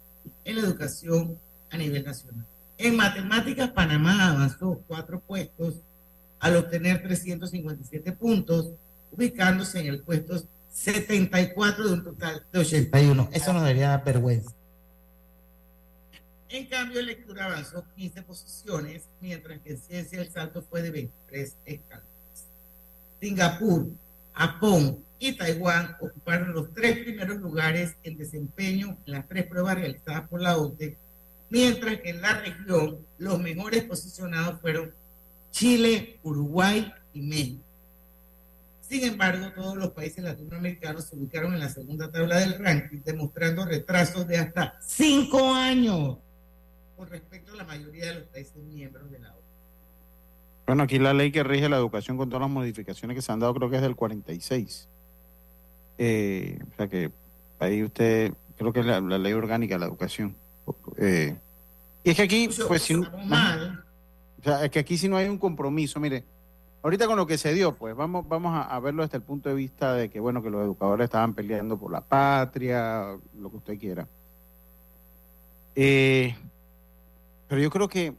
[0.43, 1.37] en la educación
[1.69, 2.45] a nivel nacional.
[2.77, 5.75] En matemáticas, Panamá avanzó cuatro puestos
[6.39, 8.71] al obtener 357 puntos,
[9.11, 10.43] ubicándose en el puesto
[10.73, 13.29] 74 de un total de 81.
[13.31, 14.51] Eso nos debería dar vergüenza.
[16.49, 20.91] En cambio, en lectura avanzó 15 posiciones, mientras que en ciencia el salto fue de
[20.91, 22.09] 23 escalones.
[23.19, 23.87] Singapur,
[24.33, 30.27] Japón y Taiwán ocuparon los tres primeros lugares en desempeño en las tres pruebas realizadas
[30.29, 30.97] por la OTE,
[31.49, 34.93] mientras que en la región los mejores posicionados fueron
[35.51, 37.63] Chile, Uruguay y México.
[38.81, 43.65] Sin embargo, todos los países latinoamericanos se ubicaron en la segunda tabla del ranking, demostrando
[43.65, 46.17] retrasos de hasta cinco años
[46.95, 49.45] con respecto a la mayoría de los países miembros de la OTE.
[50.67, 53.39] Bueno, aquí la ley que rige la educación con todas las modificaciones que se han
[53.39, 54.87] dado creo que es del 46.
[55.97, 57.11] Eh, o sea que
[57.59, 60.35] ahí usted, creo que es la, ley orgánica de la educación.
[60.97, 61.37] Eh,
[62.03, 65.27] y es que aquí, pues si no, o sea, es que aquí si no hay
[65.27, 66.23] un compromiso, mire,
[66.83, 69.55] ahorita con lo que se dio, pues vamos, vamos a, verlo desde el punto de
[69.55, 73.79] vista de que, bueno, que los educadores estaban peleando por la patria, lo que usted
[73.79, 74.07] quiera.
[75.75, 76.35] Eh,
[77.47, 78.13] pero yo creo que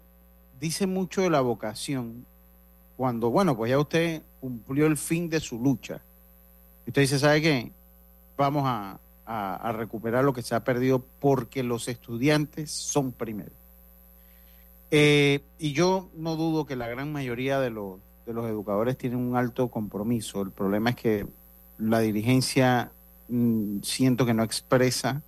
[0.60, 2.24] dice mucho de la vocación
[2.96, 6.00] cuando, bueno, pues ya usted cumplió el fin de su lucha.
[6.86, 7.72] Usted dice, ¿sabe qué?
[8.36, 8.98] Vamos a,
[9.72, 13.50] recuperar lo que se ha perdido porque los estudiantes son primero.
[14.92, 19.18] Eh, y yo no dudo que la gran mayoría de los, de los educadores tienen
[19.18, 20.42] un alto compromiso.
[20.42, 21.26] El problema es que
[21.78, 22.92] la dirigencia
[23.28, 25.22] mm, siento que no expresa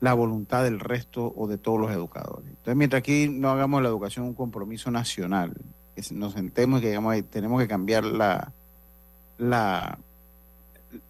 [0.00, 2.48] la voluntad del resto o de todos los educadores.
[2.48, 5.54] Entonces, mientras aquí no hagamos la educación un compromiso nacional,
[5.94, 8.52] que nos sentemos y que digamos, tenemos que cambiar la,
[9.38, 9.98] la,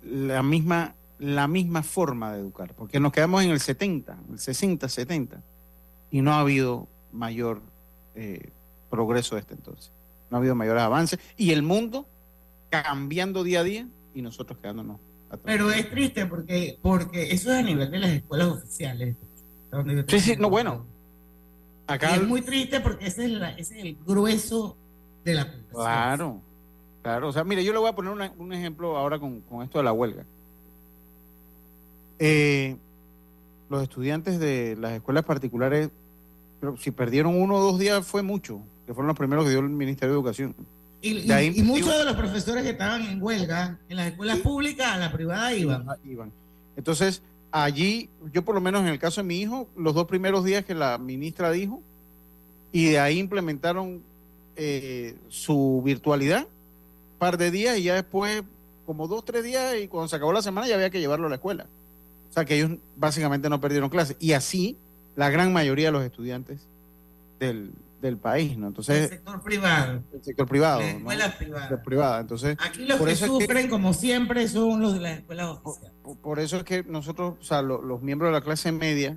[0.02, 4.88] la, misma, la misma forma de educar, porque nos quedamos en el 70, el 60,
[4.88, 5.42] 70,
[6.10, 7.60] y no ha habido mayor
[8.14, 8.50] eh,
[8.88, 9.90] progreso desde entonces.
[10.30, 12.06] No ha habido mayores avances, y el mundo
[12.70, 15.00] cambiando día a día y nosotros quedándonos
[15.44, 19.16] pero es triste porque, porque eso es a nivel de las escuelas oficiales.
[20.08, 20.86] Sí, sí, no, bueno.
[21.86, 23.26] Acá es muy triste porque ese
[23.58, 24.76] es, el grueso
[25.24, 25.70] de la población.
[25.72, 26.40] Claro,
[27.02, 27.28] claro.
[27.28, 29.92] O sea, mire, yo le voy a poner un ejemplo ahora con, esto de la
[29.92, 30.24] huelga.
[32.18, 32.76] Eh,
[33.68, 35.90] los estudiantes de las escuelas particulares,
[36.60, 39.60] pero si perdieron uno o dos días fue mucho, que fueron los primeros que dio
[39.60, 40.54] el Ministerio de Educación.
[41.06, 45.12] Y, muchos de los profesores que estaban en huelga en las escuelas públicas, a la
[45.12, 45.86] privada iban.
[46.04, 46.32] iban.
[46.76, 50.44] Entonces, allí, yo por lo menos en el caso de mi hijo, los dos primeros
[50.44, 51.82] días que la ministra dijo,
[52.72, 54.02] y de ahí implementaron
[54.56, 56.46] eh, su virtualidad,
[57.18, 58.42] par de días, y ya después,
[58.84, 61.30] como dos, tres días, y cuando se acabó la semana ya había que llevarlo a
[61.30, 61.66] la escuela.
[62.30, 64.16] O sea que ellos básicamente no perdieron clases.
[64.20, 64.76] Y así
[65.14, 66.60] la gran mayoría de los estudiantes
[67.38, 67.70] del,
[68.00, 68.68] del país, ¿no?
[68.68, 70.02] Entonces, el sector privado.
[70.12, 70.80] El sector privado.
[70.80, 71.70] La escuela privada.
[71.70, 72.20] La privada.
[72.20, 75.92] Entonces, Aquí los que sufren, como siempre, son los de las escuelas oficiales.
[76.02, 79.16] Por, por, eso es que nosotros, o sea, lo, los miembros de la clase media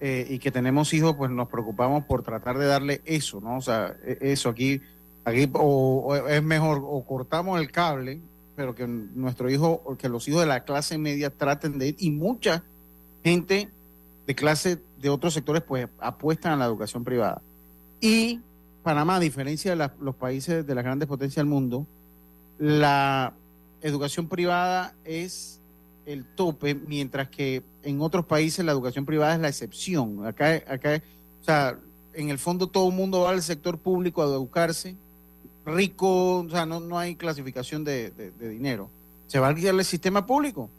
[0.00, 3.56] eh, y que tenemos hijos, pues nos preocupamos por tratar de darle eso, ¿no?
[3.58, 4.80] O sea, e, eso aquí,
[5.24, 8.20] aquí o, o es mejor, o cortamos el cable,
[8.56, 12.10] pero que nuestro hijo, que los hijos de la clase media traten de ir, y
[12.10, 12.62] mucha
[13.22, 13.68] gente
[14.26, 17.40] de clase de otros sectores, pues apuestan a la educación privada.
[18.00, 18.40] Y
[18.82, 21.86] Panamá, a diferencia de la, los países de las grandes potencias del mundo,
[22.58, 23.32] la
[23.82, 25.60] educación privada es
[26.06, 30.26] el tope, mientras que en otros países la educación privada es la excepción.
[30.26, 31.02] Acá, acá
[31.40, 31.78] o sea,
[32.14, 34.96] en el fondo todo el mundo va al sector público a educarse,
[35.66, 38.90] rico, o sea, no, no hay clasificación de, de, de dinero.
[39.26, 40.70] Se va a guiar el sistema público,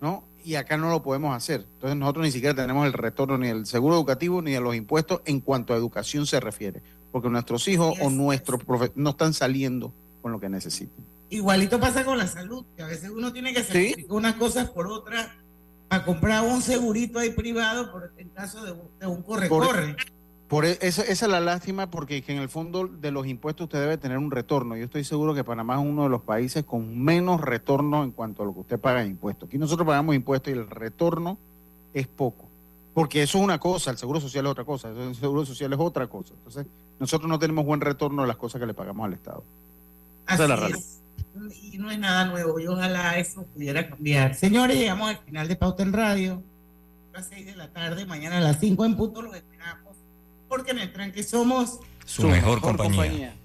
[0.00, 0.24] ¿no?
[0.46, 1.66] Y acá no lo podemos hacer.
[1.74, 5.20] Entonces nosotros ni siquiera tenemos el retorno ni del seguro educativo ni de los impuestos
[5.24, 9.92] en cuanto a educación se refiere, porque nuestros hijos o nuestros profes no están saliendo
[10.22, 11.04] con lo que necesitan.
[11.30, 14.06] Igualito pasa con la salud, que a veces uno tiene que sacrificar ¿Sí?
[14.08, 15.26] unas cosas por otras
[15.88, 19.96] para comprar un segurito ahí privado por en caso de, de un corre-corre.
[20.48, 23.64] Por, por esa, esa, es la lástima porque que en el fondo de los impuestos
[23.64, 24.76] usted debe tener un retorno.
[24.76, 28.42] Yo estoy seguro que Panamá es uno de los países con menos retorno en cuanto
[28.42, 29.48] a lo que usted paga en impuestos.
[29.48, 31.38] Aquí nosotros pagamos impuestos y el retorno
[31.94, 32.46] es poco.
[32.96, 35.78] Porque eso es una cosa, el seguro social es otra cosa, el seguro social es
[35.78, 36.32] otra cosa.
[36.32, 36.66] Entonces,
[36.98, 39.44] nosotros no tenemos buen retorno de las cosas que le pagamos al Estado.
[40.24, 41.02] Así es, la es.
[41.62, 44.34] Y no es nada nuevo, y ojalá eso pudiera cambiar.
[44.34, 46.42] Señores, llegamos al final de Pauta en Radio.
[47.12, 49.85] A las 6 de la tarde, mañana a las 5 en punto los esperamos.
[50.56, 52.96] Porque en el tranque somos su, su mejor, mejor compañía.
[52.96, 53.36] compañía.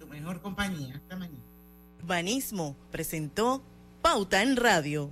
[0.00, 0.96] Su mejor compañía.
[0.96, 1.38] Hasta mañana.
[2.02, 3.62] Urbanismo presentó
[4.02, 5.08] Pauta en Radio.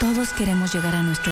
[0.00, 1.30] Todos queremos llegar a nuestro